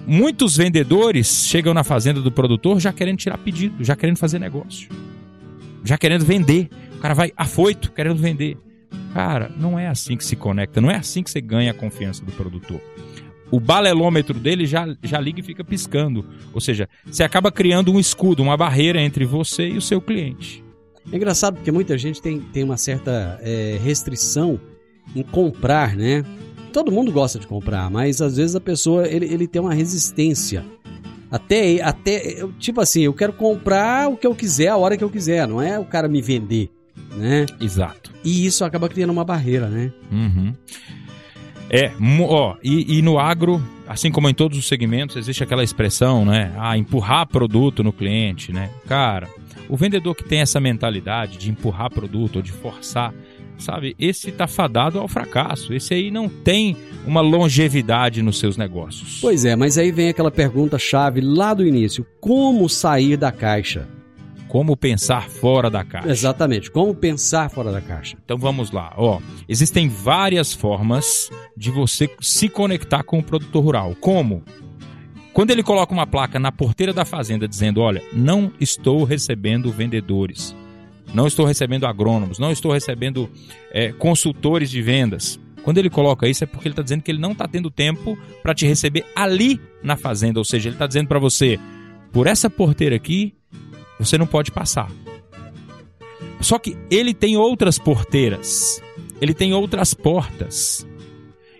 Muitos 0.06 0.56
vendedores 0.56 1.46
chegam 1.46 1.72
na 1.72 1.84
fazenda 1.84 2.20
do 2.20 2.32
produtor 2.32 2.80
já 2.80 2.92
querendo 2.92 3.18
tirar 3.18 3.38
pedido, 3.38 3.84
já 3.84 3.94
querendo 3.94 4.16
fazer 4.16 4.38
negócio, 4.38 4.88
já 5.84 5.96
querendo 5.96 6.24
vender. 6.24 6.68
O 6.98 7.00
cara 7.00 7.14
vai 7.14 7.32
afoito, 7.36 7.92
querendo 7.92 8.20
vender. 8.20 8.58
Cara, 9.14 9.50
não 9.56 9.78
é 9.78 9.86
assim 9.86 10.16
que 10.16 10.24
se 10.24 10.34
conecta, 10.34 10.80
não 10.80 10.90
é 10.90 10.96
assim 10.96 11.22
que 11.22 11.30
você 11.30 11.40
ganha 11.40 11.70
a 11.70 11.74
confiança 11.74 12.24
do 12.24 12.32
produtor. 12.32 12.80
O 13.52 13.60
balelômetro 13.60 14.38
dele 14.38 14.66
já, 14.66 14.84
já 15.02 15.20
liga 15.20 15.38
e 15.38 15.42
fica 15.42 15.62
piscando. 15.62 16.24
Ou 16.52 16.60
seja, 16.60 16.88
você 17.06 17.22
acaba 17.22 17.52
criando 17.52 17.92
um 17.92 18.00
escudo, 18.00 18.42
uma 18.42 18.56
barreira 18.56 19.00
entre 19.00 19.24
você 19.24 19.68
e 19.68 19.78
o 19.78 19.80
seu 19.80 20.00
cliente. 20.00 20.62
É 21.10 21.16
engraçado 21.16 21.54
porque 21.54 21.70
muita 21.70 21.96
gente 21.96 22.20
tem, 22.20 22.40
tem 22.40 22.64
uma 22.64 22.76
certa 22.76 23.38
é, 23.42 23.78
restrição 23.82 24.60
em 25.14 25.22
comprar, 25.22 25.96
né? 25.96 26.24
Todo 26.72 26.92
mundo 26.92 27.12
gosta 27.12 27.38
de 27.38 27.46
comprar, 27.46 27.88
mas 27.88 28.20
às 28.20 28.36
vezes 28.36 28.56
a 28.56 28.60
pessoa 28.60 29.06
ele, 29.06 29.32
ele 29.32 29.46
tem 29.46 29.62
uma 29.62 29.72
resistência. 29.72 30.64
Até, 31.30 31.80
até, 31.80 32.44
tipo 32.58 32.80
assim, 32.80 33.02
eu 33.02 33.14
quero 33.14 33.32
comprar 33.32 34.08
o 34.10 34.16
que 34.16 34.26
eu 34.26 34.34
quiser, 34.34 34.68
a 34.68 34.76
hora 34.76 34.96
que 34.96 35.04
eu 35.04 35.10
quiser, 35.10 35.46
não 35.46 35.62
é 35.62 35.78
o 35.78 35.84
cara 35.84 36.08
me 36.08 36.20
vender, 36.20 36.70
né? 37.18 37.46
Exato. 37.60 38.12
E 38.24 38.46
isso 38.46 38.64
acaba 38.64 38.88
criando 38.88 39.10
uma 39.10 39.24
barreira, 39.24 39.68
né? 39.68 39.92
Uhum. 40.10 40.54
É, 41.70 41.92
ó, 42.22 42.56
e, 42.62 42.98
e 42.98 43.02
no 43.02 43.18
agro, 43.18 43.62
assim 43.86 44.10
como 44.10 44.28
em 44.28 44.34
todos 44.34 44.56
os 44.56 44.66
segmentos, 44.66 45.16
existe 45.16 45.42
aquela 45.42 45.62
expressão, 45.62 46.24
né? 46.24 46.54
Ah, 46.56 46.78
empurrar 46.78 47.26
produto 47.26 47.84
no 47.84 47.92
cliente, 47.92 48.52
né? 48.52 48.70
Cara, 48.86 49.28
o 49.68 49.76
vendedor 49.76 50.14
que 50.14 50.24
tem 50.24 50.40
essa 50.40 50.58
mentalidade 50.58 51.36
de 51.36 51.50
empurrar 51.50 51.90
produto 51.90 52.36
ou 52.36 52.42
de 52.42 52.52
forçar, 52.52 53.12
sabe? 53.58 53.94
Esse 53.98 54.32
tá 54.32 54.46
fadado 54.46 54.98
ao 54.98 55.06
fracasso. 55.06 55.74
Esse 55.74 55.92
aí 55.92 56.10
não 56.10 56.28
tem 56.28 56.74
uma 57.06 57.20
longevidade 57.20 58.22
nos 58.22 58.38
seus 58.38 58.56
negócios. 58.56 59.18
Pois 59.20 59.44
é, 59.44 59.54
mas 59.54 59.76
aí 59.76 59.92
vem 59.92 60.08
aquela 60.08 60.30
pergunta 60.30 60.78
chave 60.78 61.20
lá 61.20 61.52
do 61.52 61.66
início: 61.66 62.06
como 62.18 62.66
sair 62.68 63.16
da 63.16 63.30
caixa? 63.30 63.86
Como 64.48 64.76
pensar 64.76 65.28
fora 65.28 65.70
da 65.70 65.84
caixa. 65.84 66.08
Exatamente, 66.08 66.70
como 66.70 66.94
pensar 66.94 67.50
fora 67.50 67.70
da 67.70 67.80
caixa? 67.80 68.16
Então 68.24 68.38
vamos 68.38 68.70
lá, 68.70 68.94
ó. 68.96 69.20
Existem 69.46 69.88
várias 69.88 70.54
formas 70.54 71.30
de 71.56 71.70
você 71.70 72.10
se 72.20 72.48
conectar 72.48 73.02
com 73.02 73.18
o 73.18 73.22
produtor 73.22 73.62
rural. 73.62 73.94
Como? 74.00 74.42
Quando 75.38 75.50
ele 75.50 75.62
coloca 75.62 75.92
uma 75.92 76.06
placa 76.06 76.38
na 76.38 76.50
porteira 76.50 76.92
da 76.92 77.04
fazenda 77.04 77.46
dizendo: 77.46 77.80
Olha, 77.80 78.02
não 78.12 78.50
estou 78.58 79.04
recebendo 79.04 79.70
vendedores, 79.70 80.56
não 81.14 81.26
estou 81.26 81.46
recebendo 81.46 81.86
agrônomos, 81.86 82.38
não 82.38 82.50
estou 82.50 82.72
recebendo 82.72 83.30
é, 83.70 83.92
consultores 83.92 84.70
de 84.70 84.82
vendas. 84.82 85.38
Quando 85.62 85.78
ele 85.78 85.90
coloca 85.90 86.26
isso 86.26 86.42
é 86.42 86.46
porque 86.46 86.66
ele 86.66 86.72
está 86.72 86.82
dizendo 86.82 87.02
que 87.02 87.10
ele 87.10 87.20
não 87.20 87.32
está 87.32 87.46
tendo 87.46 87.70
tempo 87.70 88.18
para 88.42 88.54
te 88.54 88.66
receber 88.66 89.04
ali 89.14 89.60
na 89.82 89.96
fazenda. 89.96 90.40
Ou 90.40 90.44
seja, 90.44 90.70
ele 90.70 90.74
está 90.76 90.86
dizendo 90.86 91.06
para 91.06 91.18
você: 91.18 91.60
por 92.10 92.26
essa 92.26 92.48
porteira 92.48 92.96
aqui, 92.96 93.34
você 93.98 94.16
não 94.18 94.26
pode 94.26 94.50
passar. 94.50 94.90
Só 96.40 96.58
que 96.58 96.76
ele 96.90 97.12
tem 97.12 97.36
outras 97.36 97.78
porteiras, 97.78 98.82
ele 99.20 99.34
tem 99.34 99.52
outras 99.52 99.94
portas. 99.94 100.86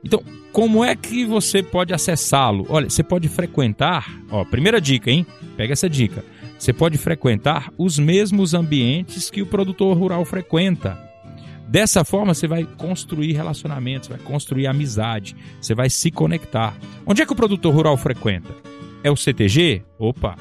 Então, 0.05 0.22
como 0.53 0.85
é 0.85 0.94
que 0.94 1.24
você 1.24 1.62
pode 1.62 1.92
acessá-lo? 1.92 2.66
Olha, 2.68 2.88
você 2.88 3.03
pode 3.03 3.29
frequentar, 3.29 4.07
ó, 4.31 4.44
primeira 4.44 4.81
dica, 4.81 5.11
hein? 5.11 5.27
Pega 5.57 5.72
essa 5.72 5.88
dica. 5.88 6.24
Você 6.59 6.72
pode 6.72 6.98
frequentar 6.98 7.72
os 7.79 7.98
mesmos 7.98 8.55
ambientes 8.55 9.31
que 9.31 9.42
o 9.42 9.46
produtor 9.46 9.96
rural 9.96 10.24
frequenta. 10.24 10.98
Dessa 11.68 12.03
forma, 12.03 12.35
você 12.35 12.48
vai 12.48 12.64
construir 12.64 13.33
relacionamentos, 13.35 14.09
vai 14.09 14.18
construir 14.18 14.66
amizade, 14.66 15.37
você 15.61 15.74
vai 15.74 15.90
se 15.90 16.11
conectar. 16.11 16.77
Onde 17.07 17.22
é 17.22 17.27
que 17.27 17.33
o 17.33 17.37
produtor 17.37 17.74
rural 17.74 17.96
frequenta? 17.96 18.55
É 19.05 19.11
o 19.11 19.16
CTG? 19.16 19.83
Opa, 19.98 20.37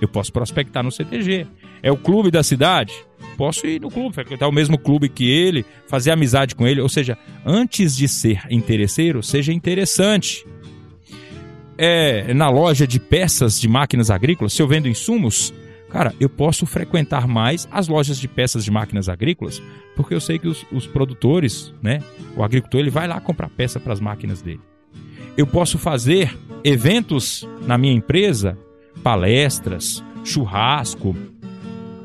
eu 0.00 0.08
posso 0.08 0.32
prospectar 0.32 0.82
no 0.82 0.90
CTG. 0.90 1.46
É 1.82 1.90
o 1.90 1.96
clube 1.96 2.30
da 2.30 2.42
cidade? 2.42 2.92
Posso 3.36 3.66
ir 3.66 3.80
no 3.80 3.90
clube, 3.90 4.14
frequentar 4.14 4.48
o 4.48 4.52
mesmo 4.52 4.78
clube 4.78 5.08
que 5.08 5.30
ele, 5.30 5.64
fazer 5.86 6.10
amizade 6.10 6.54
com 6.54 6.66
ele. 6.66 6.80
Ou 6.80 6.88
seja, 6.88 7.16
antes 7.44 7.96
de 7.96 8.08
ser 8.08 8.42
interesseiro, 8.50 9.22
seja 9.22 9.52
interessante. 9.52 10.46
É, 11.78 12.34
na 12.34 12.50
loja 12.50 12.86
de 12.86 13.00
peças 13.00 13.58
de 13.58 13.66
máquinas 13.66 14.10
agrícolas, 14.10 14.52
se 14.52 14.60
eu 14.60 14.68
vendo 14.68 14.86
insumos, 14.86 15.54
cara, 15.88 16.14
eu 16.20 16.28
posso 16.28 16.66
frequentar 16.66 17.26
mais 17.26 17.66
as 17.70 17.88
lojas 17.88 18.18
de 18.18 18.28
peças 18.28 18.62
de 18.62 18.70
máquinas 18.70 19.08
agrícolas, 19.08 19.62
porque 19.96 20.12
eu 20.12 20.20
sei 20.20 20.38
que 20.38 20.46
os, 20.46 20.66
os 20.70 20.86
produtores, 20.86 21.72
né, 21.82 22.00
o 22.36 22.44
agricultor, 22.44 22.80
ele 22.80 22.90
vai 22.90 23.08
lá 23.08 23.18
comprar 23.18 23.48
peça 23.48 23.80
para 23.80 23.94
as 23.94 24.00
máquinas 24.00 24.42
dele. 24.42 24.60
Eu 25.38 25.46
posso 25.46 25.78
fazer 25.78 26.36
eventos 26.62 27.48
na 27.66 27.78
minha 27.78 27.94
empresa, 27.94 28.58
palestras, 29.02 30.02
churrasco, 30.24 31.16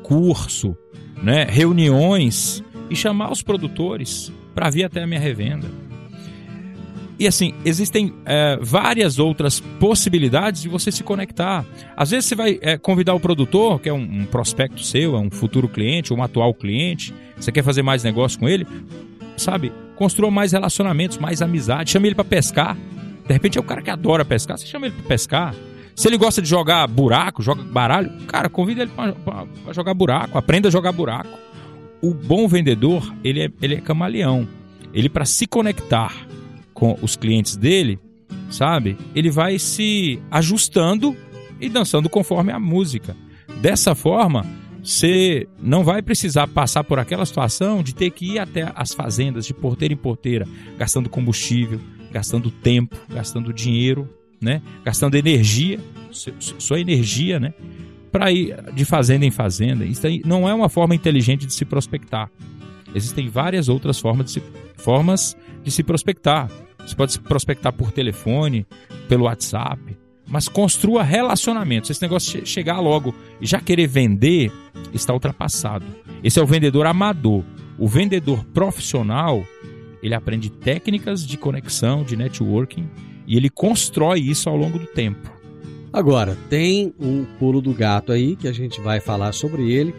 curso, 0.02 0.76
né, 1.22 1.46
reuniões 1.48 2.62
e 2.90 2.96
chamar 2.96 3.32
os 3.32 3.42
produtores 3.42 4.32
para 4.54 4.70
vir 4.70 4.84
até 4.84 5.02
a 5.02 5.06
minha 5.06 5.20
revenda. 5.20 5.68
E 7.18 7.26
assim, 7.26 7.54
existem 7.64 8.12
é, 8.26 8.58
várias 8.60 9.18
outras 9.18 9.58
possibilidades 9.80 10.60
de 10.62 10.68
você 10.68 10.92
se 10.92 11.02
conectar. 11.02 11.64
Às 11.96 12.10
vezes 12.10 12.26
você 12.26 12.34
vai 12.34 12.58
é, 12.60 12.76
convidar 12.76 13.14
o 13.14 13.20
produtor, 13.20 13.80
que 13.80 13.88
é 13.88 13.92
um, 13.92 14.02
um 14.02 14.26
prospecto 14.26 14.82
seu, 14.82 15.16
é 15.16 15.18
um 15.18 15.30
futuro 15.30 15.66
cliente, 15.66 16.12
um 16.12 16.22
atual 16.22 16.52
cliente, 16.52 17.14
você 17.36 17.50
quer 17.50 17.64
fazer 17.64 17.82
mais 17.82 18.04
negócio 18.04 18.38
com 18.38 18.46
ele, 18.46 18.66
sabe? 19.36 19.72
Construa 19.94 20.30
mais 20.30 20.52
relacionamentos, 20.52 21.16
mais 21.16 21.40
amizade, 21.40 21.90
chame 21.90 22.08
ele 22.08 22.14
para 22.14 22.24
pescar. 22.24 22.76
De 23.26 23.32
repente 23.32 23.56
é 23.56 23.60
o 23.60 23.64
cara 23.64 23.80
que 23.80 23.90
adora 23.90 24.24
pescar, 24.24 24.58
você 24.58 24.66
chama 24.66 24.86
ele 24.86 24.94
para 24.96 25.08
pescar. 25.08 25.54
Se 25.96 26.08
ele 26.08 26.18
gosta 26.18 26.42
de 26.42 26.48
jogar 26.48 26.86
buraco, 26.86 27.42
joga 27.42 27.62
baralho, 27.62 28.12
cara, 28.26 28.50
convida 28.50 28.82
ele 28.82 28.92
para 28.92 29.72
jogar 29.72 29.94
buraco, 29.94 30.36
aprenda 30.36 30.68
a 30.68 30.70
jogar 30.70 30.92
buraco. 30.92 31.38
O 32.02 32.12
bom 32.12 32.46
vendedor, 32.46 33.14
ele 33.24 33.44
é, 33.44 33.50
ele 33.62 33.76
é 33.76 33.80
camaleão. 33.80 34.46
Ele, 34.92 35.08
para 35.08 35.24
se 35.24 35.46
conectar 35.46 36.14
com 36.74 36.98
os 37.00 37.16
clientes 37.16 37.56
dele, 37.56 37.98
sabe? 38.50 38.98
Ele 39.14 39.30
vai 39.30 39.58
se 39.58 40.20
ajustando 40.30 41.16
e 41.58 41.70
dançando 41.70 42.10
conforme 42.10 42.52
a 42.52 42.60
música. 42.60 43.16
Dessa 43.62 43.94
forma, 43.94 44.44
você 44.84 45.48
não 45.58 45.82
vai 45.82 46.02
precisar 46.02 46.46
passar 46.46 46.84
por 46.84 46.98
aquela 46.98 47.24
situação 47.24 47.82
de 47.82 47.94
ter 47.94 48.10
que 48.10 48.34
ir 48.34 48.38
até 48.38 48.70
as 48.76 48.92
fazendas 48.92 49.46
de 49.46 49.54
porteira 49.54 49.94
em 49.94 49.96
porteira, 49.96 50.46
gastando 50.76 51.08
combustível, 51.08 51.80
gastando 52.12 52.50
tempo, 52.50 52.96
gastando 53.08 53.52
dinheiro, 53.52 54.08
né? 54.40 54.62
Gastando 54.84 55.16
energia, 55.16 55.80
sua 56.58 56.80
energia, 56.80 57.38
né? 57.38 57.54
Para 58.10 58.30
ir 58.32 58.56
de 58.72 58.84
fazenda 58.84 59.24
em 59.24 59.30
fazenda. 59.30 59.84
Isso 59.84 60.02
não 60.24 60.48
é 60.48 60.54
uma 60.54 60.68
forma 60.68 60.94
inteligente 60.94 61.46
de 61.46 61.52
se 61.52 61.64
prospectar. 61.64 62.30
Existem 62.94 63.28
várias 63.28 63.68
outras 63.68 63.98
formas 63.98 64.26
de 64.26 64.32
se, 64.32 64.42
formas 64.76 65.36
de 65.62 65.70
se 65.70 65.82
prospectar. 65.82 66.50
Você 66.78 66.94
pode 66.94 67.12
se 67.12 67.20
prospectar 67.20 67.72
por 67.72 67.92
telefone, 67.92 68.66
pelo 69.08 69.24
WhatsApp, 69.24 69.96
mas 70.26 70.48
construa 70.48 71.02
relacionamentos. 71.02 71.90
Esse 71.90 72.02
negócio 72.02 72.40
de 72.40 72.48
chegar 72.48 72.80
logo 72.80 73.14
e 73.40 73.46
já 73.46 73.60
querer 73.60 73.86
vender 73.86 74.52
está 74.94 75.12
ultrapassado. 75.12 75.84
Esse 76.22 76.38
é 76.38 76.42
o 76.42 76.46
vendedor 76.46 76.86
amador. 76.86 77.44
O 77.78 77.86
vendedor 77.86 78.44
profissional, 78.46 79.44
ele 80.02 80.14
aprende 80.14 80.48
técnicas 80.48 81.26
de 81.26 81.36
conexão, 81.36 82.02
de 82.02 82.16
networking, 82.16 82.88
e 83.26 83.36
ele 83.36 83.50
constrói 83.50 84.20
isso 84.20 84.48
ao 84.48 84.56
longo 84.56 84.78
do 84.78 84.86
tempo. 84.86 85.34
Agora, 85.92 86.36
tem 86.50 86.94
um 87.00 87.24
pulo 87.38 87.60
do 87.60 87.72
gato 87.72 88.12
aí 88.12 88.36
que 88.36 88.46
a 88.46 88.52
gente 88.52 88.80
vai 88.80 89.00
falar 89.00 89.32
sobre 89.32 89.72
ele 89.72 89.92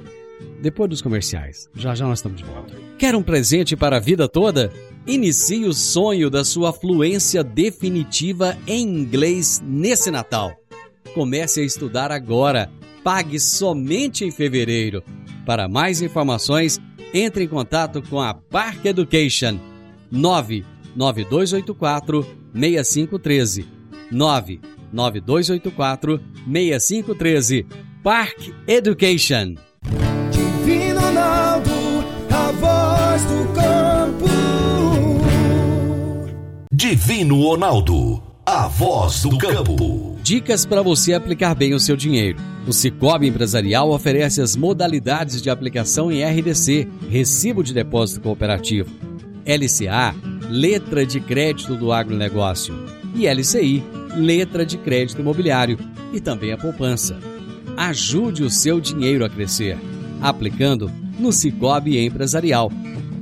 depois 0.61 0.89
dos 0.89 1.01
comerciais. 1.01 1.67
Já 1.75 1.93
já 1.95 2.05
nós 2.05 2.19
estamos 2.19 2.37
de 2.37 2.43
volta. 2.43 2.75
Quer 2.97 3.15
um 3.15 3.23
presente 3.23 3.75
para 3.75 3.97
a 3.97 3.99
vida 3.99 4.29
toda? 4.29 4.71
Inicie 5.07 5.65
o 5.65 5.73
sonho 5.73 6.29
da 6.29 6.45
sua 6.45 6.73
fluência 6.73 7.43
definitiva 7.43 8.55
em 8.67 8.83
inglês 8.83 9.59
nesse 9.65 10.11
Natal. 10.11 10.53
Comece 11.13 11.61
a 11.61 11.63
estudar 11.63 12.11
agora. 12.11 12.69
Pague 13.03 13.39
somente 13.39 14.25
em 14.25 14.31
fevereiro. 14.31 15.03
Para 15.45 15.67
mais 15.67 16.01
informações, 16.01 16.81
entre 17.13 17.43
em 17.45 17.47
contato 17.47 18.01
com 18.03 18.19
a 18.19 18.33
Park 18.33 18.83
Education 18.85 19.59
99284 20.11 22.36
6513 22.53 23.65
99284 24.11 26.21
6513 26.45 27.65
Park 28.03 28.51
Education 28.67 29.55
Divino 30.67 30.99
Ronaldo, 30.99 31.71
a 32.29 32.51
voz 32.51 33.23
do 33.23 33.47
campo. 33.53 34.25
Divino 36.71 37.41
Ronaldo, 37.41 38.21
a 38.45 38.67
voz 38.67 39.21
do 39.21 39.37
campo. 39.37 40.17
Dicas 40.21 40.65
para 40.65 40.81
você 40.81 41.13
aplicar 41.13 41.55
bem 41.55 41.73
o 41.73 41.79
seu 41.79 41.95
dinheiro. 41.95 42.37
O 42.67 42.73
Cicobi 42.73 43.27
Empresarial 43.27 43.89
oferece 43.91 44.41
as 44.41 44.57
modalidades 44.57 45.41
de 45.41 45.49
aplicação 45.49 46.11
em 46.11 46.21
RDC, 46.23 46.85
Recibo 47.09 47.63
de 47.63 47.73
Depósito 47.73 48.19
Cooperativo, 48.19 48.93
LCA, 49.45 50.13
Letra 50.49 51.05
de 51.05 51.19
Crédito 51.19 51.75
do 51.75 51.91
Agronegócio, 51.91 52.73
e 53.13 53.27
LCI, 53.27 53.83
Letra 54.15 54.65
de 54.65 54.77
Crédito 54.77 55.19
Imobiliário, 55.19 55.77
e 56.13 56.21
também 56.21 56.51
a 56.51 56.57
poupança. 56.57 57.19
Ajude 57.75 58.43
o 58.43 58.49
seu 58.49 58.79
dinheiro 58.79 59.25
a 59.25 59.29
crescer, 59.29 59.77
aplicando 60.21 60.91
no 61.19 61.31
Cicobi 61.31 61.99
Empresarial. 61.99 62.71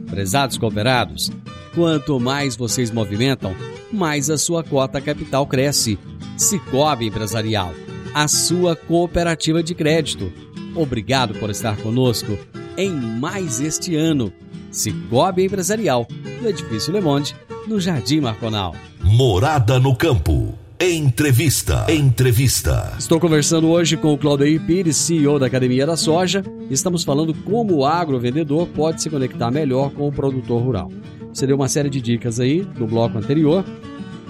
Prezados 0.07 0.57
cooperados, 0.57 1.31
quanto 1.73 2.19
mais 2.19 2.55
vocês 2.55 2.91
movimentam, 2.91 3.55
mais 3.91 4.29
a 4.29 4.37
sua 4.37 4.63
cota 4.63 5.01
capital 5.01 5.47
cresce. 5.47 5.97
Cicobi 6.37 7.07
Empresarial, 7.07 7.73
a 8.13 8.27
sua 8.27 8.75
cooperativa 8.75 9.63
de 9.63 9.73
crédito. 9.73 10.31
Obrigado 10.75 11.33
por 11.39 11.49
estar 11.49 11.77
conosco 11.77 12.37
em 12.77 12.91
mais 12.91 13.59
este 13.59 13.95
ano. 13.95 14.31
Cicobi 14.75 15.45
Empresarial, 15.45 16.05
no 16.41 16.49
Edifício 16.49 16.91
Le 16.91 16.99
Monde, 16.99 17.33
no 17.65 17.79
Jardim 17.79 18.19
Marconal. 18.19 18.75
Morada 19.01 19.79
no 19.79 19.95
campo. 19.95 20.53
Entrevista. 20.77 21.85
Entrevista. 21.89 22.93
Estou 22.99 23.17
conversando 23.17 23.69
hoje 23.69 23.95
com 23.95 24.13
o 24.13 24.17
Claudio 24.17 24.59
Pires, 24.65 24.97
CEO 24.97 25.39
da 25.39 25.45
Academia 25.45 25.85
da 25.85 25.95
Soja. 25.95 26.43
Estamos 26.69 27.05
falando 27.05 27.33
como 27.33 27.75
o 27.75 27.85
agrovendedor 27.85 28.67
pode 28.67 29.01
se 29.01 29.09
conectar 29.09 29.49
melhor 29.49 29.91
com 29.91 30.09
o 30.09 30.11
produtor 30.11 30.61
rural. 30.61 30.91
Você 31.33 31.47
deu 31.47 31.55
uma 31.55 31.69
série 31.69 31.89
de 31.89 32.01
dicas 32.01 32.41
aí 32.41 32.67
no 32.77 32.85
bloco 32.85 33.17
anterior. 33.17 33.63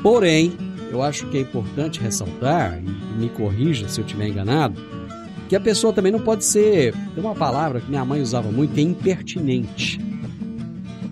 Porém, 0.04 0.54
eu 0.92 1.02
acho 1.02 1.26
que 1.28 1.38
é 1.38 1.42
importante 1.42 2.00
ressaltar, 2.00 2.80
e 2.80 3.20
me 3.20 3.30
corrija 3.30 3.90
se 3.90 4.00
eu 4.00 4.06
estiver 4.06 4.28
enganado, 4.28 4.80
que 5.50 5.56
a 5.56 5.60
pessoa 5.60 5.92
também 5.92 6.12
não 6.12 6.20
pode 6.20 6.46
ser. 6.46 6.94
Tem 7.16 7.24
uma 7.24 7.34
palavra 7.34 7.82
que 7.82 7.90
minha 7.90 8.06
mãe 8.06 8.22
usava 8.22 8.52
muito, 8.52 8.76
que 8.76 8.80
é 8.80 8.84
impertinente. 8.84 10.15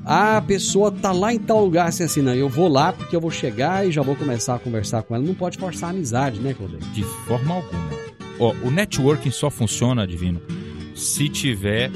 Ah, 0.05 0.37
a 0.37 0.41
pessoa 0.41 0.91
tá 0.91 1.11
lá 1.11 1.33
em 1.33 1.39
tal 1.39 1.63
lugar, 1.63 1.87
assim, 1.87 2.03
assim, 2.03 2.21
não, 2.21 2.33
eu 2.33 2.49
vou 2.49 2.67
lá 2.67 2.91
porque 2.91 3.15
eu 3.15 3.21
vou 3.21 3.31
chegar 3.31 3.87
e 3.87 3.91
já 3.91 4.01
vou 4.01 4.15
começar 4.15 4.55
a 4.55 4.59
conversar 4.59 5.03
com 5.03 5.15
ela. 5.15 5.23
Não 5.23 5.33
pode 5.33 5.57
forçar 5.57 5.89
a 5.89 5.93
amizade, 5.93 6.39
né, 6.39 6.53
Claudio? 6.53 6.79
De 6.93 7.03
forma 7.03 7.55
alguma. 7.55 7.89
O 8.63 8.69
networking 8.69 9.31
só 9.31 9.49
funciona, 9.49 10.05
Divino, 10.05 10.41
se 10.95 11.29
tiver 11.29 11.89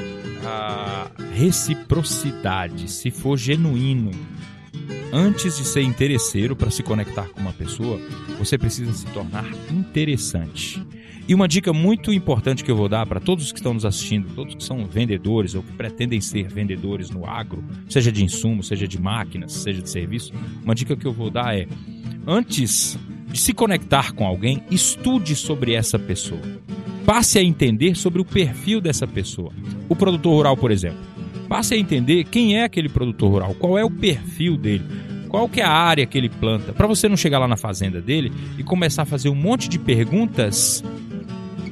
a 0.45 1.11
reciprocidade, 1.33 2.89
se 2.89 3.11
for 3.11 3.37
genuíno. 3.37 4.11
Antes 5.11 5.57
de 5.57 5.65
ser 5.65 5.81
interesseiro 5.81 6.55
para 6.55 6.69
se 6.69 6.83
conectar 6.83 7.27
com 7.29 7.41
uma 7.41 7.53
pessoa, 7.53 7.99
você 8.37 8.57
precisa 8.57 8.93
se 8.93 9.05
tornar 9.07 9.45
interessante. 9.71 10.85
E 11.27 11.35
uma 11.35 11.45
dica 11.45 11.73
muito 11.73 12.13
importante 12.13 12.63
que 12.63 12.71
eu 12.71 12.75
vou 12.77 12.87
dar 12.87 13.05
para 13.05 13.19
todos 13.19 13.51
que 13.51 13.59
estão 13.59 13.73
nos 13.73 13.83
assistindo, 13.83 14.33
todos 14.33 14.55
que 14.55 14.63
são 14.63 14.85
vendedores 14.85 15.55
ou 15.55 15.61
que 15.61 15.73
pretendem 15.73 16.21
ser 16.21 16.47
vendedores 16.47 17.09
no 17.09 17.25
agro, 17.25 17.61
seja 17.89 18.13
de 18.13 18.23
insumo, 18.23 18.63
seja 18.63 18.87
de 18.87 18.97
máquinas, 18.97 19.51
seja 19.51 19.81
de 19.81 19.89
serviço, 19.89 20.31
uma 20.63 20.73
dica 20.73 20.95
que 20.95 21.05
eu 21.05 21.11
vou 21.11 21.29
dar 21.29 21.53
é: 21.53 21.67
antes 22.25 22.97
de 23.27 23.41
se 23.41 23.53
conectar 23.53 24.13
com 24.13 24.25
alguém, 24.25 24.63
estude 24.71 25.35
sobre 25.35 25.73
essa 25.73 25.99
pessoa. 25.99 26.41
Passe 27.05 27.37
a 27.37 27.43
entender 27.43 27.95
sobre 27.95 28.21
o 28.21 28.25
perfil 28.25 28.79
dessa 28.79 29.05
pessoa. 29.05 29.51
O 29.89 29.95
produtor 29.95 30.33
rural, 30.33 30.55
por 30.55 30.71
exemplo. 30.71 30.99
Passe 31.49 31.73
a 31.73 31.77
entender 31.77 32.25
quem 32.25 32.57
é 32.57 32.63
aquele 32.63 32.89
produtor 32.89 33.31
rural, 33.31 33.55
qual 33.55 33.77
é 33.77 33.83
o 33.83 33.89
perfil 33.89 34.57
dele, 34.57 34.83
qual 35.27 35.47
que 35.49 35.61
é 35.61 35.63
a 35.63 35.71
área 35.71 36.05
que 36.05 36.17
ele 36.17 36.29
planta, 36.29 36.73
para 36.73 36.87
você 36.87 37.07
não 37.09 37.17
chegar 37.17 37.39
lá 37.39 37.47
na 37.47 37.57
fazenda 37.57 38.01
dele 38.01 38.31
e 38.57 38.63
começar 38.63 39.03
a 39.03 39.05
fazer 39.05 39.29
um 39.29 39.35
monte 39.35 39.67
de 39.69 39.77
perguntas 39.79 40.83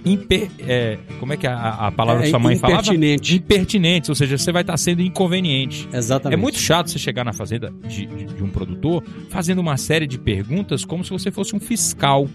imper, 0.05 0.49
é, 0.67 0.99
como 1.19 1.33
é 1.33 1.37
que 1.37 1.47
é 1.47 1.49
a, 1.49 1.87
a 1.87 1.91
palavra 1.91 2.21
É, 2.21 2.25
que 2.25 2.29
sua 2.29 2.39
mãe 2.39 2.55
impertinente. 2.55 3.29
falava? 3.31 3.43
Impertinentes, 3.43 4.09
ou 4.09 4.15
seja, 4.15 4.37
você 4.37 4.51
vai 4.51 4.61
estar 4.61 4.77
sendo 4.77 5.01
inconveniente. 5.01 5.89
Exatamente. 5.91 6.37
É 6.37 6.41
muito 6.41 6.59
chato 6.59 6.91
você 6.91 6.99
chegar 6.99 7.23
na 7.25 7.33
fazenda 7.33 7.73
de, 7.87 8.05
de- 8.05 8.25
de 8.35 8.43
um 8.43 8.49
produtor 8.49 9.03
fazendo 9.29 9.59
uma 9.59 9.77
série 9.77 10.05
de 10.05 10.19
perguntas 10.19 10.85
como 10.85 11.03
se 11.03 11.09
você 11.09 11.31
fosse 11.31 11.55
um 11.55 11.59
fiscal. 11.59 12.29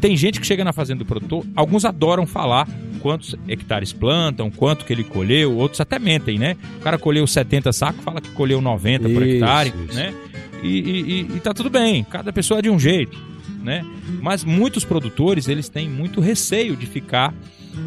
Tem 0.00 0.16
gente 0.16 0.40
que 0.40 0.46
chega 0.46 0.64
na 0.64 0.72
fazenda 0.72 1.00
do 1.00 1.04
produtor, 1.06 1.44
alguns 1.56 1.84
adoram 1.84 2.26
falar 2.26 2.68
quantos 3.00 3.34
hectares 3.48 3.92
plantam, 3.92 4.50
quanto 4.50 4.84
que 4.84 4.92
ele 4.92 5.04
colheu, 5.04 5.56
outros 5.56 5.80
até 5.80 5.98
mentem, 6.00 6.36
né? 6.38 6.56
O 6.78 6.82
cara 6.82 6.98
colheu 6.98 7.24
70 7.28 7.72
sacos, 7.72 8.02
fala 8.04 8.20
que 8.20 8.30
colheu 8.30 8.60
90 8.60 9.08
por 9.08 9.22
Isso, 9.22 9.36
hectare, 9.36 9.72
isso. 9.88 9.94
né? 9.96 10.12
E, 10.62 10.68
e, 10.68 11.20
e- 11.36 11.40
tá 11.40 11.54
tudo 11.54 11.70
bem, 11.70 12.04
cada 12.04 12.32
pessoa 12.32 12.58
é 12.58 12.62
de 12.62 12.70
um 12.70 12.78
jeito, 12.78 13.18
né? 13.62 13.84
Mas 14.20 14.44
muitos 14.44 14.84
produtores, 14.84 15.48
eles 15.48 15.68
têm 15.68 15.88
muito 15.88 16.20
receio 16.20 16.76
de 16.76 16.86
ficar 16.86 17.34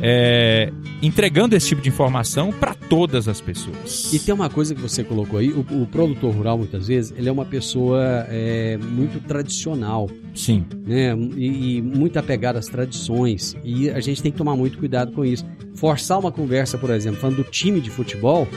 é, 0.01 0.71
entregando 1.01 1.55
esse 1.55 1.67
tipo 1.67 1.81
de 1.81 1.89
informação 1.89 2.51
para 2.51 2.73
todas 2.73 3.27
as 3.27 3.41
pessoas. 3.41 4.13
E 4.13 4.19
tem 4.19 4.33
uma 4.33 4.49
coisa 4.49 4.73
que 4.73 4.81
você 4.81 5.03
colocou 5.03 5.39
aí, 5.39 5.49
o, 5.51 5.59
o 5.59 5.87
produtor 5.87 6.33
rural 6.33 6.57
muitas 6.57 6.87
vezes, 6.87 7.13
ele 7.17 7.27
é 7.27 7.31
uma 7.31 7.45
pessoa 7.45 8.25
é, 8.29 8.77
muito 8.77 9.19
tradicional, 9.21 10.09
Sim, 10.33 10.65
né? 10.85 11.13
E, 11.35 11.77
e 11.77 11.81
muito 11.81 12.17
apegada 12.17 12.57
às 12.57 12.67
tradições. 12.67 13.55
E 13.63 13.89
a 13.89 13.99
gente 13.99 14.21
tem 14.21 14.31
que 14.31 14.37
tomar 14.37 14.55
muito 14.55 14.77
cuidado 14.77 15.11
com 15.11 15.25
isso. 15.25 15.45
Forçar 15.75 16.19
uma 16.19 16.31
conversa, 16.31 16.77
por 16.77 16.89
exemplo, 16.89 17.19
falando 17.19 17.37
do 17.37 17.43
time 17.43 17.81
de 17.81 17.89
futebol, 17.89 18.47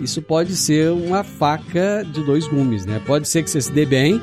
isso 0.00 0.22
pode 0.22 0.56
ser 0.56 0.90
uma 0.90 1.22
faca 1.22 2.04
de 2.04 2.22
dois 2.24 2.46
gumes, 2.46 2.86
né? 2.86 3.00
Pode 3.04 3.28
ser 3.28 3.42
que 3.42 3.50
você 3.50 3.60
se 3.60 3.72
dê 3.72 3.84
bem, 3.84 4.20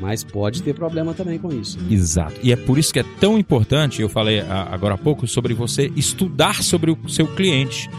mas 0.00 0.24
pode 0.24 0.62
ter 0.62 0.74
problema 0.74 1.12
também 1.12 1.38
com 1.38 1.52
isso. 1.52 1.78
né? 1.78 1.86
Exato. 1.90 2.34
E 2.42 2.52
é 2.52 2.56
por 2.56 2.78
isso 2.78 2.92
que 2.92 2.98
é 2.98 3.04
tão 3.20 3.38
importante, 3.38 4.00
eu 4.00 4.08
falei 4.08 4.40
agora 4.40 4.94
há 4.94 4.98
pouco, 4.98 5.26
sobre 5.26 5.52
você 5.54 5.92
estudar 5.94 6.62
sobre 6.62 6.90
o 6.90 7.08
seu 7.08 7.26
cliente. 7.26 7.90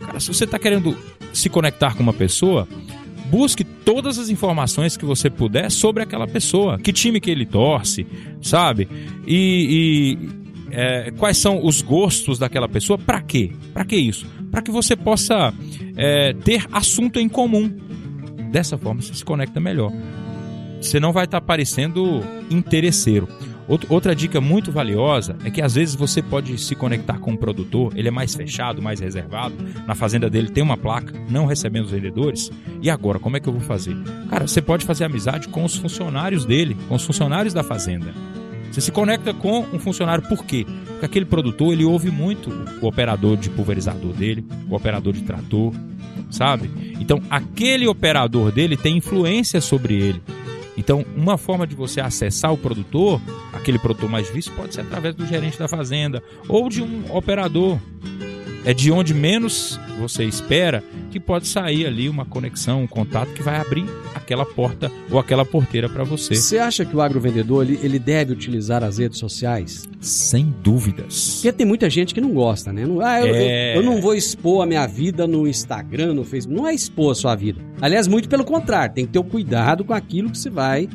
Cara, 0.00 0.18
se 0.18 0.28
você 0.28 0.44
está 0.44 0.58
querendo 0.58 0.96
se 1.32 1.48
conectar 1.48 1.94
com 1.94 2.02
uma 2.02 2.14
pessoa, 2.14 2.66
busque 3.30 3.62
todas 3.62 4.18
as 4.18 4.28
informações 4.28 4.96
que 4.96 5.04
você 5.04 5.28
puder 5.28 5.70
sobre 5.70 6.02
aquela 6.02 6.26
pessoa. 6.26 6.78
Que 6.78 6.92
time 6.92 7.20
que 7.20 7.30
ele 7.30 7.46
torce, 7.46 8.06
sabe? 8.40 8.88
E, 9.26 10.18
e, 10.18 10.40
é, 10.70 11.12
quais 11.12 11.36
são 11.38 11.64
os 11.64 11.82
gostos 11.82 12.38
daquela 12.38 12.68
pessoa. 12.68 12.98
Para 12.98 13.20
quê? 13.20 13.52
Para 13.72 13.84
que 13.84 13.96
isso? 13.96 14.26
Para 14.50 14.62
que 14.62 14.70
você 14.70 14.96
possa 14.96 15.52
é, 15.96 16.32
ter 16.32 16.66
assunto 16.72 17.18
em 17.18 17.28
comum. 17.28 17.70
Dessa 18.50 18.76
forma 18.76 19.00
você 19.00 19.14
se 19.14 19.24
conecta 19.24 19.60
melhor 19.60 19.92
você 20.80 20.98
não 20.98 21.12
vai 21.12 21.26
estar 21.26 21.42
parecendo 21.42 22.22
interesseiro. 22.50 23.28
Out- 23.68 23.86
Outra 23.90 24.14
dica 24.14 24.40
muito 24.40 24.72
valiosa 24.72 25.36
é 25.44 25.50
que 25.50 25.60
às 25.60 25.74
vezes 25.74 25.94
você 25.94 26.22
pode 26.22 26.56
se 26.56 26.74
conectar 26.74 27.18
com 27.18 27.32
um 27.32 27.36
produtor, 27.36 27.92
ele 27.94 28.08
é 28.08 28.10
mais 28.10 28.34
fechado, 28.34 28.80
mais 28.80 28.98
reservado, 28.98 29.54
na 29.86 29.94
fazenda 29.94 30.30
dele 30.30 30.48
tem 30.48 30.62
uma 30.62 30.78
placa, 30.78 31.12
não 31.28 31.44
recebendo 31.44 31.84
os 31.84 31.90
vendedores. 31.90 32.50
E 32.80 32.88
agora, 32.88 33.18
como 33.18 33.36
é 33.36 33.40
que 33.40 33.46
eu 33.46 33.52
vou 33.52 33.60
fazer? 33.60 33.94
Cara, 34.30 34.46
você 34.48 34.62
pode 34.62 34.86
fazer 34.86 35.04
amizade 35.04 35.48
com 35.48 35.64
os 35.64 35.76
funcionários 35.76 36.46
dele, 36.46 36.74
com 36.88 36.94
os 36.94 37.04
funcionários 37.04 37.52
da 37.52 37.62
fazenda. 37.62 38.14
Você 38.70 38.80
se 38.80 38.92
conecta 38.92 39.34
com 39.34 39.66
um 39.72 39.78
funcionário 39.78 40.26
por 40.28 40.44
quê? 40.44 40.64
Porque 40.86 41.06
aquele 41.06 41.24
produtor, 41.24 41.72
ele 41.72 41.84
ouve 41.84 42.10
muito 42.10 42.50
o 42.80 42.86
operador 42.86 43.36
de 43.36 43.50
pulverizador 43.50 44.12
dele, 44.12 44.44
o 44.68 44.74
operador 44.74 45.12
de 45.12 45.22
trator, 45.22 45.72
sabe? 46.30 46.70
Então, 47.00 47.20
aquele 47.28 47.86
operador 47.86 48.52
dele 48.52 48.76
tem 48.76 48.98
influência 48.98 49.60
sobre 49.60 49.94
ele. 49.94 50.22
Então, 50.76 51.04
uma 51.16 51.36
forma 51.36 51.66
de 51.66 51.74
você 51.74 52.00
acessar 52.00 52.52
o 52.52 52.56
produtor, 52.56 53.20
aquele 53.52 53.78
produtor 53.78 54.08
mais 54.08 54.26
difícil, 54.28 54.52
pode 54.56 54.74
ser 54.74 54.82
através 54.82 55.14
do 55.14 55.26
gerente 55.26 55.58
da 55.58 55.68
fazenda 55.68 56.22
ou 56.48 56.68
de 56.68 56.82
um 56.82 57.04
operador. 57.14 57.78
É 58.64 58.72
de 58.72 58.92
onde 58.92 59.12
menos 59.12 59.80
você 60.00 60.24
espera, 60.24 60.82
que 61.10 61.20
pode 61.20 61.46
sair 61.46 61.86
ali 61.86 62.08
uma 62.08 62.24
conexão, 62.24 62.82
um 62.82 62.86
contato 62.86 63.32
que 63.32 63.42
vai 63.42 63.56
abrir 63.56 63.84
aquela 64.14 64.44
porta 64.46 64.90
ou 65.10 65.18
aquela 65.18 65.44
porteira 65.44 65.88
para 65.88 66.02
você. 66.04 66.34
Você 66.34 66.58
acha 66.58 66.84
que 66.84 66.96
o 66.96 67.00
agrovendedor 67.00 67.64
ele, 67.64 67.78
ele 67.82 67.98
deve 67.98 68.32
utilizar 68.32 68.82
as 68.82 68.98
redes 68.98 69.18
sociais? 69.18 69.88
Sem 70.00 70.54
dúvidas. 70.62 71.34
Porque 71.34 71.52
tem 71.52 71.66
muita 71.66 71.90
gente 71.90 72.14
que 72.14 72.20
não 72.20 72.32
gosta, 72.32 72.72
né? 72.72 72.86
Não, 72.86 73.00
ah, 73.00 73.20
eu, 73.20 73.34
É. 73.34 73.76
eu, 73.76 73.80
eu 73.80 73.82
não 73.82 74.00
vou 74.00 74.14
expor 74.14 74.62
a 74.62 74.66
minha 74.66 74.86
vida 74.86 75.26
no 75.26 75.46
Instagram, 75.46 76.14
no 76.14 76.24
Facebook. 76.24 76.60
Não 76.60 76.66
é 76.66 76.74
expor 76.74 77.12
a 77.12 77.14
sua 77.14 77.34
vida. 77.34 77.60
Aliás, 77.80 78.06
muito 78.06 78.28
pelo 78.28 78.44
contrário, 78.44 78.94
tem 78.94 79.06
que 79.06 79.12
ter 79.12 79.18
o 79.18 79.24
cuidado 79.24 79.84
com 79.84 79.92
aquilo 79.92 80.30
que 80.30 80.38
você 80.38 80.50
vai 80.50 80.88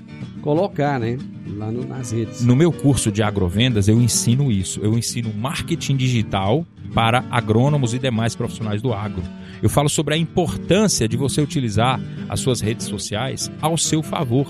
colocar, 0.46 1.00
né? 1.00 1.18
Lá 1.58 1.72
no- 1.72 1.86
nas 1.86 2.12
redes. 2.12 2.46
No 2.46 2.56
meu 2.56 2.72
curso 2.72 3.12
de 3.12 3.24
agrovendas, 3.24 3.88
eu 3.88 4.00
ensino 4.00 4.52
isso. 4.52 4.80
Eu 4.82 4.96
ensino 4.98 5.34
marketing 5.34 5.96
digital 5.98 6.64
para 6.94 7.26
agrônomos 7.32 7.96
e 7.96 8.00
demais 8.00 8.36
profissionais 8.36 8.80
do 8.82 8.94
agro. 8.94 9.24
Eu 9.62 9.70
falo 9.70 9.90
sobre 9.90 10.14
a 10.14 10.18
importância 10.18 11.08
de 11.08 11.18
você 11.18 11.42
utilizar 11.42 12.00
as 12.30 12.40
suas 12.42 12.62
redes 12.62 12.86
sociais 12.86 13.50
ao 13.60 13.76
seu 13.78 14.04
favor 14.04 14.46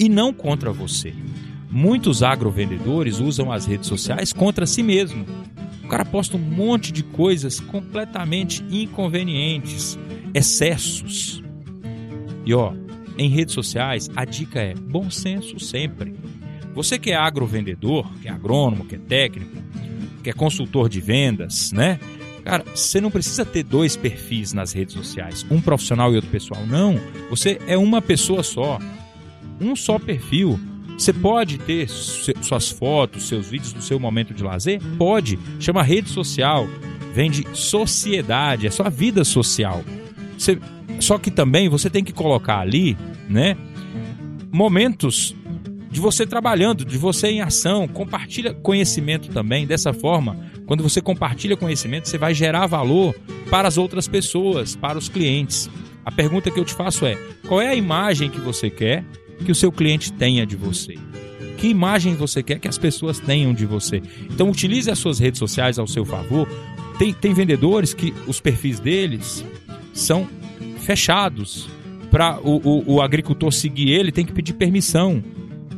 e 0.00 0.08
não 0.08 0.32
contra 0.32 0.72
você. 0.72 1.14
Muitos 1.70 2.22
agrovendedores 2.24 3.20
usam 3.20 3.52
as 3.52 3.66
redes 3.66 3.88
sociais 3.88 4.32
contra 4.32 4.66
si 4.66 4.82
mesmo. 4.82 5.24
O 5.84 5.88
cara 5.88 6.04
posta 6.04 6.36
um 6.36 6.40
monte 6.40 6.90
de 6.90 7.04
coisas 7.04 7.60
completamente 7.60 8.64
inconvenientes, 8.70 9.96
excessos. 10.34 11.40
E 12.44 12.52
ó, 12.52 12.72
em 13.18 13.28
redes 13.28 13.54
sociais, 13.54 14.10
a 14.14 14.24
dica 14.24 14.60
é 14.60 14.74
bom 14.74 15.10
senso 15.10 15.58
sempre. 15.58 16.14
Você 16.74 16.98
que 16.98 17.10
é 17.10 17.16
agrovendedor, 17.16 18.06
que 18.20 18.28
é 18.28 18.30
agrônomo, 18.30 18.84
que 18.84 18.96
é 18.96 18.98
técnico, 18.98 19.56
que 20.22 20.30
é 20.30 20.32
consultor 20.32 20.88
de 20.88 21.00
vendas, 21.00 21.72
né? 21.72 21.98
Cara, 22.44 22.64
você 22.74 23.00
não 23.00 23.10
precisa 23.10 23.44
ter 23.44 23.62
dois 23.64 23.96
perfis 23.96 24.52
nas 24.52 24.72
redes 24.72 24.94
sociais, 24.94 25.44
um 25.50 25.60
profissional 25.60 26.12
e 26.12 26.16
outro 26.16 26.30
pessoal. 26.30 26.64
Não, 26.66 27.00
você 27.30 27.58
é 27.66 27.76
uma 27.76 28.00
pessoa 28.00 28.42
só, 28.42 28.78
um 29.60 29.74
só 29.74 29.98
perfil. 29.98 30.60
Você 30.98 31.12
pode 31.12 31.58
ter 31.58 31.88
suas 31.88 32.70
fotos, 32.70 33.28
seus 33.28 33.48
vídeos 33.48 33.72
do 33.72 33.82
seu 33.82 33.98
momento 33.98 34.32
de 34.32 34.42
lazer? 34.42 34.80
Pode. 34.96 35.38
Chama 35.60 35.82
rede 35.82 36.08
social. 36.08 36.66
Vem 37.12 37.30
de 37.30 37.46
sociedade, 37.54 38.66
é 38.66 38.70
sua 38.70 38.88
vida 38.88 39.24
social. 39.24 39.82
Você- 40.38 40.58
só 41.00 41.18
que 41.18 41.30
também 41.30 41.68
você 41.68 41.88
tem 41.90 42.02
que 42.02 42.12
colocar 42.12 42.58
ali, 42.58 42.96
né? 43.28 43.56
Momentos 44.50 45.34
de 45.90 46.00
você 46.00 46.26
trabalhando, 46.26 46.84
de 46.84 46.98
você 46.98 47.28
em 47.28 47.40
ação, 47.40 47.88
compartilha 47.88 48.52
conhecimento 48.52 49.28
também. 49.28 49.66
Dessa 49.66 49.92
forma, 49.92 50.36
quando 50.66 50.82
você 50.82 51.00
compartilha 51.00 51.56
conhecimento, 51.56 52.08
você 52.08 52.18
vai 52.18 52.34
gerar 52.34 52.66
valor 52.66 53.14
para 53.50 53.68
as 53.68 53.78
outras 53.78 54.06
pessoas, 54.06 54.76
para 54.76 54.98
os 54.98 55.08
clientes. 55.08 55.70
A 56.04 56.12
pergunta 56.12 56.50
que 56.50 56.60
eu 56.60 56.64
te 56.64 56.74
faço 56.74 57.06
é: 57.06 57.16
qual 57.48 57.60
é 57.60 57.68
a 57.68 57.74
imagem 57.74 58.28
que 58.28 58.40
você 58.40 58.68
quer 58.68 59.04
que 59.44 59.50
o 59.50 59.54
seu 59.54 59.72
cliente 59.72 60.12
tenha 60.12 60.46
de 60.46 60.56
você? 60.56 60.96
Que 61.56 61.68
imagem 61.68 62.14
você 62.14 62.42
quer 62.42 62.58
que 62.58 62.68
as 62.68 62.76
pessoas 62.76 63.18
tenham 63.18 63.54
de 63.54 63.64
você? 63.64 64.02
Então, 64.30 64.50
utilize 64.50 64.90
as 64.90 64.98
suas 64.98 65.18
redes 65.18 65.38
sociais 65.38 65.78
ao 65.78 65.86
seu 65.86 66.04
favor. 66.04 66.46
Tem, 66.98 67.12
tem 67.12 67.32
vendedores 67.32 67.94
que 67.94 68.12
os 68.26 68.40
perfis 68.40 68.78
deles 68.78 69.44
são 69.94 70.28
fechados. 70.78 71.68
Para 72.10 72.38
o, 72.40 72.60
o, 72.64 72.94
o 72.94 73.02
agricultor 73.02 73.52
seguir 73.52 73.90
ele, 73.90 74.10
tem 74.12 74.24
que 74.24 74.32
pedir 74.32 74.54
permissão. 74.54 75.22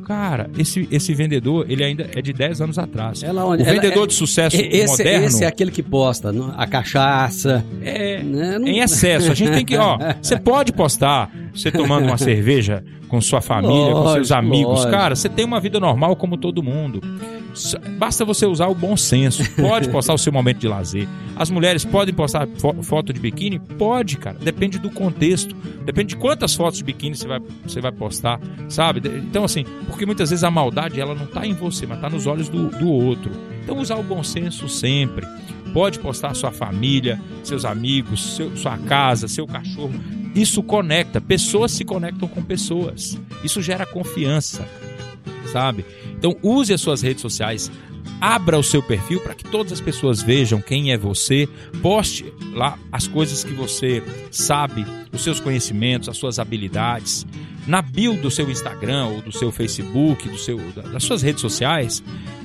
Cara, 0.05 0.49
esse, 0.57 0.89
esse 0.91 1.13
vendedor, 1.15 1.67
ele 1.69 1.85
ainda 1.85 2.09
é 2.15 2.23
de 2.23 2.33
10 2.33 2.63
anos 2.63 2.79
atrás. 2.79 3.23
Ela 3.23 3.45
o 3.45 3.55
ela- 3.55 3.63
vendedor 3.63 4.05
é- 4.05 4.07
de 4.07 4.15
sucesso 4.15 4.57
esse, 4.57 4.87
moderno 4.87 5.27
esse 5.27 5.45
é 5.45 5.47
aquele 5.47 5.71
que 5.71 5.83
posta 5.83 6.33
a 6.57 6.67
cachaça. 6.67 7.63
é 7.83 8.23
né? 8.23 8.59
Não- 8.59 8.67
em 8.67 8.79
excesso. 8.81 9.31
A 9.31 9.35
gente 9.35 9.51
tem 9.53 9.67
que, 9.67 9.77
ó, 9.77 9.99
você 10.23 10.39
pode 10.39 10.73
postar 10.73 11.31
você 11.55 11.71
tomando 11.71 12.07
uma 12.07 12.19
cerveja 12.19 12.85
com 13.09 13.21
sua 13.21 13.41
família, 13.41 13.93
com 13.93 14.03
seus 14.13 14.31
Lógico, 14.31 14.35
amigos. 14.35 14.67
lógico. 14.75 14.91
Cara, 14.91 15.17
você 15.17 15.29
tem 15.29 15.45
uma 15.45 15.59
vida 15.61 15.81
normal 15.81 16.15
como 16.17 16.37
todo 16.37 16.63
mundo. 16.63 17.01
Basta 17.99 18.25
você 18.25 18.47
usar 18.47 18.69
o 18.69 18.75
bom 18.75 18.97
senso. 18.97 19.43
Pode 19.57 19.89
postar 19.91 20.15
o 20.15 20.19
seu 20.19 20.33
momento 20.33 20.59
de 20.59 20.69
lazer. 20.69 21.09
As 21.35 21.51
mulheres 21.51 21.85
podem 21.85 22.15
postar 22.15 22.47
fo- 22.59 22.83
foto 22.83 23.13
de 23.13 23.19
biquíni? 23.21 23.59
Pode, 23.59 24.17
cara. 24.19 24.37
Depende 24.41 24.79
do 24.79 24.91
contexto. 24.91 25.57
Depende 25.85 26.11
de 26.11 26.17
quantas 26.17 26.55
fotos 26.55 26.79
de 26.79 26.85
biquíni 26.85 27.17
você 27.17 27.27
vai, 27.27 27.41
você 27.67 27.81
vai 27.81 27.91
postar, 27.93 28.39
sabe? 28.69 29.01
Então, 29.09 29.45
assim, 29.45 29.65
porque 29.89 30.05
muitas 30.07 30.31
vezes 30.31 30.45
a 30.45 30.51
maldade 30.51 31.01
ela 31.01 31.15
não 31.15 31.27
tá 31.27 31.47
em 31.47 31.55
você, 31.55 31.87
mas 31.87 32.01
tá 32.01 32.09
nos 32.11 32.27
olhos 32.27 32.49
do, 32.49 32.69
do 32.69 32.89
outro. 32.91 33.31
Então, 33.65 33.79
usar 33.79 33.97
o 33.97 34.03
bom 34.03 34.23
senso 34.23 34.69
sempre. 34.69 35.27
Pode 35.73 35.99
postar 35.99 36.35
sua 36.35 36.51
família, 36.51 37.21
seus 37.45 37.65
amigos, 37.65 38.37
seu- 38.37 38.57
sua 38.57 38.77
casa, 38.79 39.29
seu 39.29 39.47
cachorro. 39.47 39.93
Isso 40.35 40.63
conecta. 40.63 41.21
Pessoas 41.21 41.73
se 41.73 41.85
conectam 41.85 42.29
com 42.29 42.43
pessoas. 42.43 43.19
Isso 43.45 43.61
gera 43.63 43.85
confiança, 43.87 44.67
sabe? 45.53 45.85
Então 46.17 46.37
use 46.43 46.73
as 46.73 46.81
suas 46.81 47.03
redes 47.03 47.23
sociais, 47.23 47.71
abra 48.21 48.59
o 48.59 48.63
seu 48.63 48.83
perfil 48.83 49.21
para 49.21 49.35
que 49.35 49.45
todas 49.45 49.73
as 49.73 49.81
pessoas 49.81 50.23
vejam 50.23 50.61
quem 50.61 50.93
é 50.93 50.99
você, 50.99 51.49
poste 51.83 52.33
lá 52.53 52.79
as 52.91 53.07
coisas 53.07 53.45
que 53.45 53.53
você 53.53 54.03
sabe, 54.31 54.85
os 55.13 55.23
seus 55.23 55.39
conhecimentos, 55.41 56.09
as 56.09 56.17
suas 56.17 56.39
habilidades. 56.39 57.27
Na 57.67 57.83
bio 57.83 58.15
do 58.15 58.31
seu 58.31 58.51
Instagram 58.51 59.07
ou 59.09 59.23
do 59.23 59.31
seu 59.33 59.53
Facebook, 59.53 60.29
do 60.29 60.39
seu, 60.39 60.59
da- 60.73 60.83
das 60.83 61.05
suas 61.05 61.23
redes 61.23 61.41
sociais, 61.41 62.03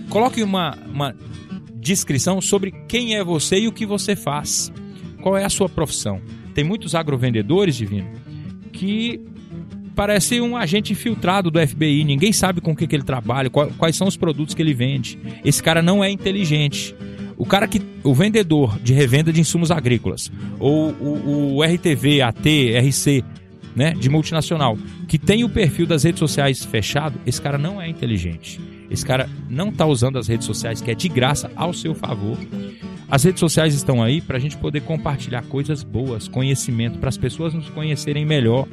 coloque 0.09 0.43
uma, 0.43 0.77
uma 0.91 1.15
descrição 1.83 2.41
sobre 2.41 2.71
quem 2.87 3.15
é 3.15 3.23
você 3.23 3.59
e 3.59 3.67
o 3.67 3.71
que 3.71 3.85
você 3.85 4.15
faz. 4.15 4.71
Qual 5.21 5.37
é 5.37 5.43
a 5.43 5.49
sua 5.49 5.69
profissão? 5.69 6.21
Tem 6.53 6.63
muitos 6.63 6.95
agrovendedores, 6.95 7.75
Divino, 7.75 8.07
que 8.71 9.21
parece 9.95 10.41
um 10.41 10.57
agente 10.57 10.93
infiltrado 10.93 11.51
do 11.51 11.59
FBI. 11.59 12.03
Ninguém 12.03 12.31
sabe 12.31 12.61
com 12.61 12.71
o 12.71 12.75
que, 12.75 12.87
que 12.87 12.95
ele 12.95 13.03
trabalha, 13.03 13.49
quais 13.49 13.95
são 13.95 14.07
os 14.07 14.17
produtos 14.17 14.55
que 14.55 14.61
ele 14.61 14.73
vende. 14.73 15.19
Esse 15.43 15.61
cara 15.61 15.81
não 15.81 16.03
é 16.03 16.09
inteligente. 16.09 16.95
O 17.37 17.45
cara 17.45 17.67
que. 17.67 17.81
O 18.03 18.13
vendedor 18.13 18.79
de 18.79 18.93
revenda 18.93 19.31
de 19.31 19.39
insumos 19.39 19.71
agrícolas, 19.71 20.29
ou 20.59 20.91
o, 20.91 21.55
o 21.55 21.63
RTV, 21.63 22.21
AT, 22.21 22.77
RC, 22.77 23.23
né, 23.73 23.91
de 23.91 24.09
multinacional, 24.09 24.77
que 25.07 25.17
tem 25.17 25.45
o 25.45 25.49
perfil 25.49 25.85
das 25.85 26.03
redes 26.03 26.19
sociais 26.19 26.65
fechado, 26.65 27.17
esse 27.25 27.41
cara 27.41 27.57
não 27.57 27.81
é 27.81 27.87
inteligente. 27.87 28.59
Esse 28.93 29.05
cara 29.05 29.27
não 29.49 29.69
está 29.69 29.87
usando 29.87 30.19
as 30.19 30.27
redes 30.27 30.45
sociais, 30.45 30.79
que 30.79 30.91
é 30.91 30.93
de 30.93 31.09
graça, 31.09 31.51
ao 31.55 31.73
seu 31.73 31.95
favor. 31.95 32.37
As 33.09 33.23
redes 33.23 33.39
sociais 33.39 33.73
estão 33.73 34.03
aí 34.03 34.21
para 34.21 34.37
a 34.37 34.39
gente 34.39 34.55
poder 34.55 34.81
compartilhar 34.81 35.41
coisas 35.43 35.83
boas, 35.83 36.27
conhecimento, 36.27 36.99
para 36.99 37.09
as 37.09 37.17
pessoas 37.17 37.53
nos 37.55 37.69
conhecerem 37.69 38.23
melhor. 38.23 38.67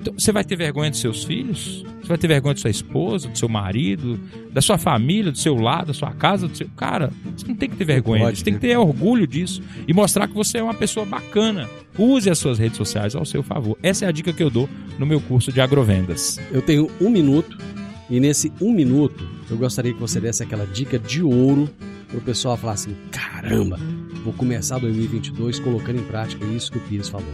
Então, 0.00 0.14
você 0.16 0.32
vai 0.32 0.44
ter 0.44 0.56
vergonha 0.56 0.90
dos 0.90 1.00
seus 1.00 1.24
filhos? 1.24 1.84
Você 2.00 2.08
vai 2.08 2.18
ter 2.18 2.26
vergonha 2.26 2.54
de 2.54 2.60
sua 2.60 2.70
esposa, 2.70 3.28
do 3.28 3.38
seu 3.38 3.48
marido, 3.48 4.18
da 4.52 4.60
sua 4.60 4.78
família, 4.78 5.30
do 5.30 5.38
seu 5.38 5.54
lado, 5.56 5.88
da 5.88 5.94
sua 5.94 6.12
casa, 6.12 6.48
do 6.48 6.56
seu. 6.56 6.68
Cara, 6.76 7.12
você 7.36 7.46
não 7.46 7.54
tem 7.54 7.68
que 7.68 7.76
ter 7.76 7.84
vergonha 7.84 8.24
pode, 8.24 8.32
disso. 8.32 8.44
Tem 8.44 8.54
que 8.54 8.60
ter 8.60 8.76
orgulho 8.76 9.26
disso 9.26 9.62
e 9.86 9.92
mostrar 9.92 10.26
que 10.26 10.34
você 10.34 10.58
é 10.58 10.62
uma 10.62 10.74
pessoa 10.74 11.06
bacana. 11.06 11.68
Use 11.96 12.28
as 12.28 12.38
suas 12.38 12.58
redes 12.58 12.76
sociais 12.76 13.14
ao 13.14 13.24
seu 13.24 13.42
favor. 13.42 13.78
Essa 13.82 14.04
é 14.04 14.08
a 14.08 14.12
dica 14.12 14.32
que 14.32 14.42
eu 14.42 14.50
dou 14.50 14.68
no 14.98 15.06
meu 15.06 15.20
curso 15.20 15.52
de 15.52 15.60
agrovendas. 15.60 16.40
Eu 16.50 16.62
tenho 16.62 16.90
um 17.00 17.08
minuto 17.08 17.56
e 18.12 18.20
nesse 18.20 18.52
um 18.60 18.70
minuto 18.70 19.26
eu 19.50 19.56
gostaria 19.56 19.94
que 19.94 19.98
você 19.98 20.20
desse 20.20 20.42
aquela 20.42 20.66
dica 20.66 20.98
de 20.98 21.22
ouro 21.22 21.68
para 22.08 22.18
o 22.18 22.20
pessoal 22.20 22.58
falar 22.58 22.74
assim: 22.74 22.94
caramba, 23.10 23.78
vou 24.22 24.34
começar 24.34 24.78
2022 24.78 25.58
colocando 25.58 25.98
em 25.98 26.04
prática 26.04 26.44
isso 26.44 26.70
que 26.70 26.76
o 26.76 26.80
Pires 26.82 27.08
falou. 27.08 27.32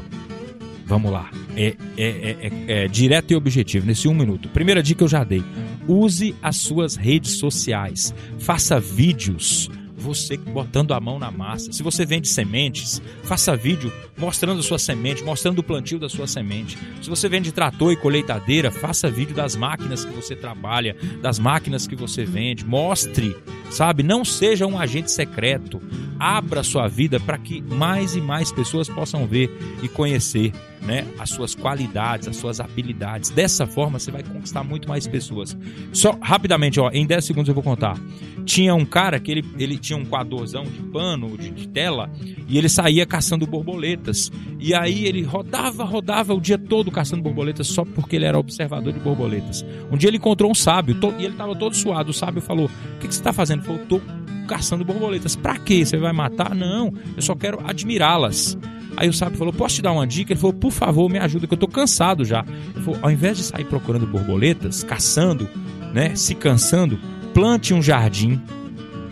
Vamos 0.87 1.11
lá. 1.11 1.31
É, 1.57 1.77
é, 1.97 2.07
é, 2.07 2.37
é- 2.69 2.85
é 2.85 2.89
direto 2.89 3.33
e 3.33 3.37
objetivo, 3.37 3.87
nesse 3.87 4.07
um 4.09 4.15
minuto. 4.15 4.49
Primeira 4.49 4.83
dica 4.83 5.03
eu 5.05 5.09
já 5.09 5.23
dei. 5.25 5.43
Use 5.87 6.35
as 6.41 6.57
suas 6.57 6.95
redes 6.97 7.33
sociais. 7.33 8.15
Faça 8.39 8.79
vídeos. 8.79 9.69
Você 9.99 10.37
botando 10.37 10.95
a 10.95 11.01
mão 11.01 11.19
na 11.19 11.31
massa. 11.31 11.73
Se 11.73 11.83
você 11.83 12.07
vende 12.07 12.29
sementes, 12.29 13.03
faça 13.25 13.57
vídeo 13.57 13.93
mostrando 14.17 14.61
a 14.61 14.63
sua 14.63 14.79
semente, 14.79 15.25
mostrando 15.25 15.59
o 15.59 15.63
plantio 15.63 15.99
da 15.99 16.09
sua 16.09 16.27
semente. 16.27 16.79
Se 17.03 17.11
você 17.11 17.29
vende 17.29 17.53
trator 17.53 17.93
e 17.93 17.97
colheitadeira, 17.97 18.71
faça 18.71 19.11
vídeo 19.11 19.35
das 19.35 19.57
máquinas 19.57 20.05
que 20.05 20.13
você 20.13 20.35
trabalha, 20.35 20.97
das 21.21 21.39
máquinas 21.39 21.87
que 21.87 21.97
você 21.97 22.25
vende. 22.25 22.65
Mostre, 22.65 23.37
sabe? 23.71 24.03
Não 24.03 24.25
seja 24.25 24.67
um 24.67 24.79
agente 24.79 25.11
secreto. 25.11 25.81
Abra 26.19 26.63
sua 26.63 26.89
vida 26.89 27.21
para 27.21 27.39
que 27.39 27.63
mais 27.63 28.17
e 28.17 28.21
mais 28.21 28.51
pessoas 28.51 28.89
possam 28.89 29.27
ver 29.27 29.51
e 29.83 29.89
conhecer 29.89 30.53
né, 30.83 31.07
as 31.19 31.31
suas 31.31 31.55
qualidades, 31.55 32.29
as 32.29 32.37
suas 32.37 32.61
habilidades. 32.61 33.31
Dessa 33.31 33.67
forma, 33.67 33.99
você 33.99 34.11
vai 34.11 34.23
conquistar 34.23 34.63
muito 34.63 34.89
mais 34.89 35.07
pessoas. 35.07 35.57
Só 35.93 36.17
rapidamente, 36.21 36.81
ó, 36.81 36.91
em 36.91 37.07
10 37.07 37.25
segundos 37.25 37.49
eu 37.49 37.55
vou 37.55 37.63
contar. 37.63 37.99
Tinha 38.45 38.75
um 38.75 38.85
cara 38.85 39.21
que 39.21 39.31
ele, 39.31 39.45
ele 39.59 39.77
tinha 39.77 39.99
um 39.99 40.05
coadorzão 40.05 40.65
de 40.65 40.83
pano, 40.85 41.37
de, 41.37 41.51
de 41.51 41.69
tela, 41.69 42.11
e 42.49 42.57
ele 42.57 42.69
saía 42.69 43.05
caçando 43.05 43.47
borboletas. 43.47 44.33
E 44.59 44.75
aí 44.75 45.05
ele 45.05 45.23
rodava, 45.23 45.85
rodava 45.85 46.35
o 46.35 46.41
dia 46.41 46.59
todo 46.59 46.91
caçando 46.91 47.23
borboletas 47.23 47.67
só 47.67 47.85
porque 47.85 48.17
ele 48.17 48.25
era 48.25 48.39
observador 48.39 48.93
de 48.93 49.01
borboletas. 49.01 49.65
Um 49.91 49.97
dia 49.97 50.09
ele 50.09 50.17
encontrou 50.17 50.51
um 50.51 50.55
sábio 50.55 50.97
e 51.19 51.25
ele 51.25 51.35
estava 51.35 51.55
todo 51.55 51.77
suado. 51.77 52.11
O 52.11 52.15
sábio 52.15 52.41
falou: 52.41 52.67
O 52.67 52.99
que, 52.99 53.09
que 53.09 53.15
você 53.15 53.21
está 53.21 53.33
fazendo? 53.33 53.59
Ele 53.61 53.67
falou: 53.67 53.83
Estou 53.83 54.03
caçando 54.49 54.85
borboletas. 54.85 55.37
Pra 55.37 55.57
quê? 55.57 55.85
Você 55.85 55.97
vai 55.97 56.13
matar? 56.13 56.55
Não, 56.55 56.93
eu 57.15 57.23
só 57.23 57.37
quero 57.37 57.61
admirá-las. 57.65 58.59
Aí 58.97 59.09
o 59.09 59.13
sábio 59.13 59.39
falou: 59.39 59.53
Posso 59.53 59.77
te 59.77 59.83
dar 59.83 59.93
uma 59.93 60.07
dica? 60.07 60.33
Ele 60.33 60.41
falou: 60.41 60.55
Por 60.55 60.73
favor, 60.73 61.09
me 61.09 61.19
ajuda, 61.19 61.47
que 61.47 61.55
eu 61.55 61.59
tô 61.59 61.69
cansado 61.69 62.25
já. 62.25 62.45
Ele 62.75 62.85
falou: 62.85 62.99
Ao 63.03 63.11
invés 63.11 63.37
de 63.37 63.45
sair 63.45 63.65
procurando 63.65 64.07
borboletas, 64.07 64.83
caçando, 64.83 65.49
né, 65.93 66.17
se 66.17 66.35
cansando, 66.35 66.99
plante 67.33 67.73
um 67.73 67.81
jardim 67.81 68.41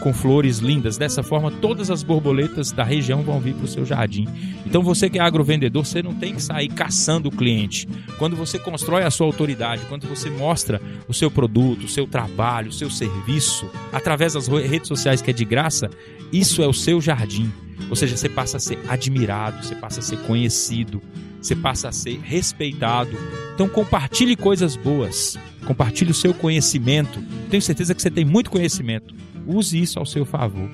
com 0.07 0.13
flores 0.13 0.59
lindas. 0.59 0.97
Dessa 0.97 1.21
forma, 1.21 1.51
todas 1.51 1.91
as 1.91 2.05
borboletas 2.05 2.71
da 2.71 2.85
região 2.85 3.23
vão 3.23 3.41
vir 3.41 3.55
para 3.55 3.65
o 3.65 3.69
seu 3.69 3.85
jardim. 3.85 4.29
Então, 4.65 4.81
você 4.81 5.11
que 5.11 5.19
é 5.19 5.21
agrovendedor, 5.21 5.85
você 5.85 6.01
não 6.01 6.15
tem 6.15 6.33
que 6.33 6.41
sair 6.41 6.69
caçando 6.69 7.29
o 7.29 7.33
cliente. 7.33 7.89
Quando 8.17 8.37
você 8.37 8.57
constrói 8.57 9.03
a 9.03 9.11
sua 9.11 9.27
autoridade, 9.27 9.83
quando 9.89 10.07
você 10.07 10.31
mostra 10.31 10.81
o 11.09 11.13
seu 11.13 11.29
produto, 11.29 11.87
o 11.87 11.89
seu 11.89 12.07
trabalho, 12.07 12.69
o 12.69 12.73
seu 12.73 12.89
serviço, 12.89 13.69
através 13.93 14.35
das 14.35 14.47
redes 14.47 14.87
sociais 14.87 15.21
que 15.21 15.31
é 15.31 15.35
de 15.35 15.45
graça, 15.45 15.91
isso 16.33 16.63
é 16.63 16.69
o 16.69 16.73
seu 16.73 17.01
jardim. 17.01 17.53
Ou 17.91 17.97
seja, 17.97 18.17
você 18.17 18.29
passa 18.29 18.59
a 18.59 18.61
ser 18.61 18.79
admirado, 18.87 19.65
você 19.65 19.75
passa 19.75 19.99
a 19.99 20.03
ser 20.05 20.19
conhecido, 20.19 21.03
você 21.47 21.57
passa 21.57 21.88
a 21.88 21.92
ser 21.92 22.18
respeitado. 22.22 23.16
Então 23.55 23.68
compartilhe 23.68 24.36
coisas 24.36 24.76
boas, 24.76 25.38
compartilhe 25.66 26.11
o 26.11 26.14
seu 26.14 26.34
conhecimento. 26.34 27.22
Tenho 27.51 27.62
certeza 27.62 27.94
que 27.94 28.03
você 28.03 28.11
tem 28.11 28.24
muito 28.24 28.51
conhecimento. 28.51 29.14
Use 29.47 29.80
isso 29.80 29.99
ao 29.99 30.07
seu 30.07 30.24
favor. 30.24 30.68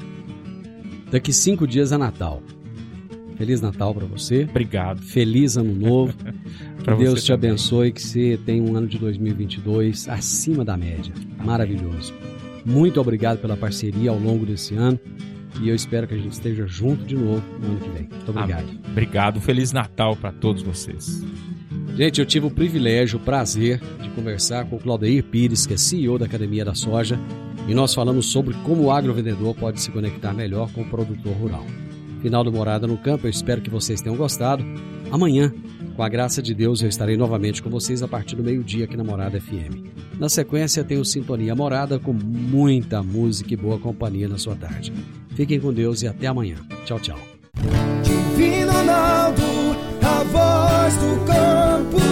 Daqui 1.11 1.33
cinco 1.33 1.67
dias 1.67 1.93
é 1.93 1.99
Natal. 1.99 2.43
Feliz 3.37 3.61
Natal 3.61 3.95
para 3.95 4.07
você. 4.07 4.47
Obrigado. 4.49 5.03
Feliz 5.03 5.57
Ano 5.57 5.75
Novo. 5.75 6.15
que 6.83 6.95
Deus 6.97 7.23
te 7.23 7.29
também. 7.29 7.51
abençoe, 7.51 7.93
que 7.93 8.01
você 8.01 8.39
tenha 8.45 8.63
um 8.63 8.77
ano 8.77 8.87
de 8.87 8.99
2022 8.99 10.09
acima 10.09 10.65
da 10.65 10.77
média. 10.77 11.13
Maravilhoso. 11.45 12.15
Muito 12.65 13.01
obrigado 13.01 13.39
pela 13.41 13.57
parceria 13.57 14.11
ao 14.11 14.19
longo 14.19 14.47
desse 14.47 14.75
ano. 14.75 14.99
E 15.61 15.69
eu 15.69 15.75
espero 15.75 16.07
que 16.07 16.15
a 16.15 16.19
gente 16.19 16.33
esteja 16.33 16.67
junto 16.67 17.05
de 17.05 17.15
novo 17.15 17.43
no 17.61 17.67
ano 17.67 17.81
que 17.81 17.89
vem. 17.91 18.09
Muito 18.09 18.31
obrigado. 18.31 18.63
Amém. 18.63 18.81
Obrigado. 18.89 19.41
Feliz 19.41 19.73
Natal 19.73 20.17
para 20.17 20.33
todos 20.33 20.63
vocês. 20.63 21.23
Gente, 21.97 22.21
eu 22.21 22.27
tive 22.27 22.47
o 22.47 22.51
privilégio, 22.51 23.19
o 23.19 23.23
prazer 23.23 23.81
de 24.03 24.09
conversar 24.11 24.65
com 24.65 24.77
o 24.77 24.79
Claudeir 24.79 25.23
Pires, 25.25 25.67
que 25.67 25.75
é 25.75 25.77
CEO 25.77 26.19
da 26.19 26.25
Academia 26.25 26.65
da 26.65 26.75
Soja, 26.75 27.21
e 27.69 27.75
nós 27.75 27.95
falamos 27.95 28.27
sobre 28.27 28.55
como 28.65 28.85
o 28.85 28.91
agrovendedor 28.91 29.55
pode 29.55 29.81
se 29.81 29.91
conectar 29.91 30.33
melhor 30.33 30.73
com 30.73 30.81
o 30.81 30.89
produtor 30.89 31.35
rural. 31.35 31.67
Final 32.23 32.45
do 32.45 32.53
Morada 32.53 32.87
no 32.87 32.97
Campo, 32.97 33.27
eu 33.27 33.31
espero 33.31 33.61
que 33.61 33.69
vocês 33.69 34.01
tenham 34.01 34.17
gostado. 34.17 34.65
Amanhã, 35.11 35.53
com 35.93 36.03
a 36.03 36.09
graça 36.09 36.43
de 36.43 36.55
Deus, 36.55 36.83
eu 36.83 36.89
estarei 36.89 37.17
novamente 37.17 37.63
com 37.63 37.71
vocês 37.71 38.03
a 38.03 38.09
partir 38.09 38.37
do 38.37 38.43
meio-dia 38.43 38.85
aqui 38.85 38.97
na 38.97 39.05
Morada 39.05 39.41
FM. 39.41 39.93
Na 40.19 40.29
sequência, 40.29 40.83
tenho 40.85 41.05
Sintonia 41.05 41.55
Morada 41.55 41.99
com 41.99 42.13
muita 42.13 43.03
música 43.03 43.53
e 43.53 43.57
boa 43.57 43.79
companhia 43.79 44.29
na 44.29 44.39
sua 44.39 44.57
tarde. 44.57 44.93
Fiquem 45.35 45.61
com 45.61 45.73
Deus 45.73 46.03
e 46.03 46.07
até 46.07 46.27
amanhã. 46.27 46.57
Tchau, 46.85 46.99
tchau. 46.99 47.19
Divino 48.03 48.73
Ronaldo, 48.73 49.43
a 50.03 50.25
voz 50.25 50.95
do 50.95 51.27
campo. 51.27 52.03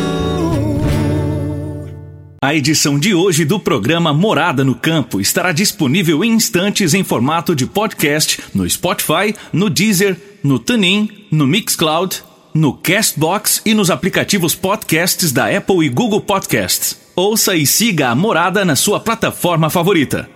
A 2.43 2.55
edição 2.55 2.99
de 2.99 3.14
hoje 3.14 3.45
do 3.45 3.61
programa 3.61 4.14
Morada 4.14 4.64
no 4.64 4.74
Campo 4.74 5.20
estará 5.20 5.53
disponível 5.53 6.24
em 6.24 6.33
instantes 6.33 6.95
em 6.95 7.05
formato 7.05 7.55
de 7.55 7.66
podcast 7.66 8.41
no 8.55 8.68
Spotify, 8.68 9.35
no 9.53 9.68
Deezer, 9.68 10.16
no 10.43 10.59
TuneIn, 10.59 11.26
no 11.31 11.47
Mixcloud, 11.47 12.22
no 12.55 12.72
Castbox 12.74 13.62
e 13.64 13.74
nos 13.74 13.90
aplicativos 13.90 14.55
podcasts 14.55 15.32
da 15.32 15.46
Apple 15.55 15.84
e 15.84 15.88
Google 15.88 16.20
Podcasts. 16.20 16.98
Ouça 17.14 17.55
e 17.55 17.66
siga 17.66 18.09
a 18.09 18.14
Morada 18.14 18.64
na 18.64 18.76
sua 18.76 18.98
plataforma 19.01 19.68
favorita. 19.70 20.28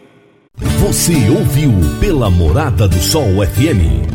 Você 0.78 1.28
ouviu 1.30 1.72
pela 2.00 2.30
Morada 2.30 2.86
do 2.86 2.98
Sol 2.98 3.44
FM. 3.44 4.10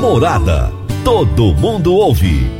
Morada. 0.00 0.72
Todo 1.04 1.54
mundo 1.54 1.94
ouve 1.94 2.59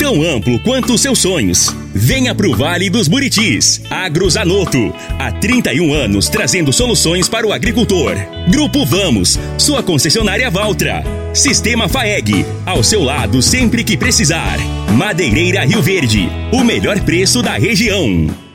tão 0.00 0.22
amplo 0.22 0.58
quanto 0.60 0.94
os 0.94 1.02
seus 1.02 1.18
sonhos. 1.18 1.76
Venha 1.94 2.34
pro 2.34 2.56
Vale 2.56 2.88
dos 2.88 3.06
Buritis. 3.06 3.82
Agrozanoto. 3.90 4.94
Há 5.18 5.30
31 5.30 5.92
anos 5.92 6.30
trazendo 6.30 6.72
soluções 6.72 7.28
para 7.28 7.46
o 7.46 7.52
agricultor. 7.52 8.16
Grupo 8.48 8.86
Vamos, 8.86 9.38
sua 9.58 9.82
concessionária 9.82 10.50
Valtra. 10.50 11.04
Sistema 11.34 11.86
FAEG, 11.86 12.46
ao 12.64 12.82
seu 12.82 13.02
lado 13.02 13.42
sempre 13.42 13.84
que 13.84 13.94
precisar. 13.94 14.56
Madeireira 14.96 15.66
Rio 15.66 15.82
Verde, 15.82 16.30
o 16.50 16.64
melhor 16.64 16.98
preço 17.00 17.42
da 17.42 17.58
região. 17.58 18.49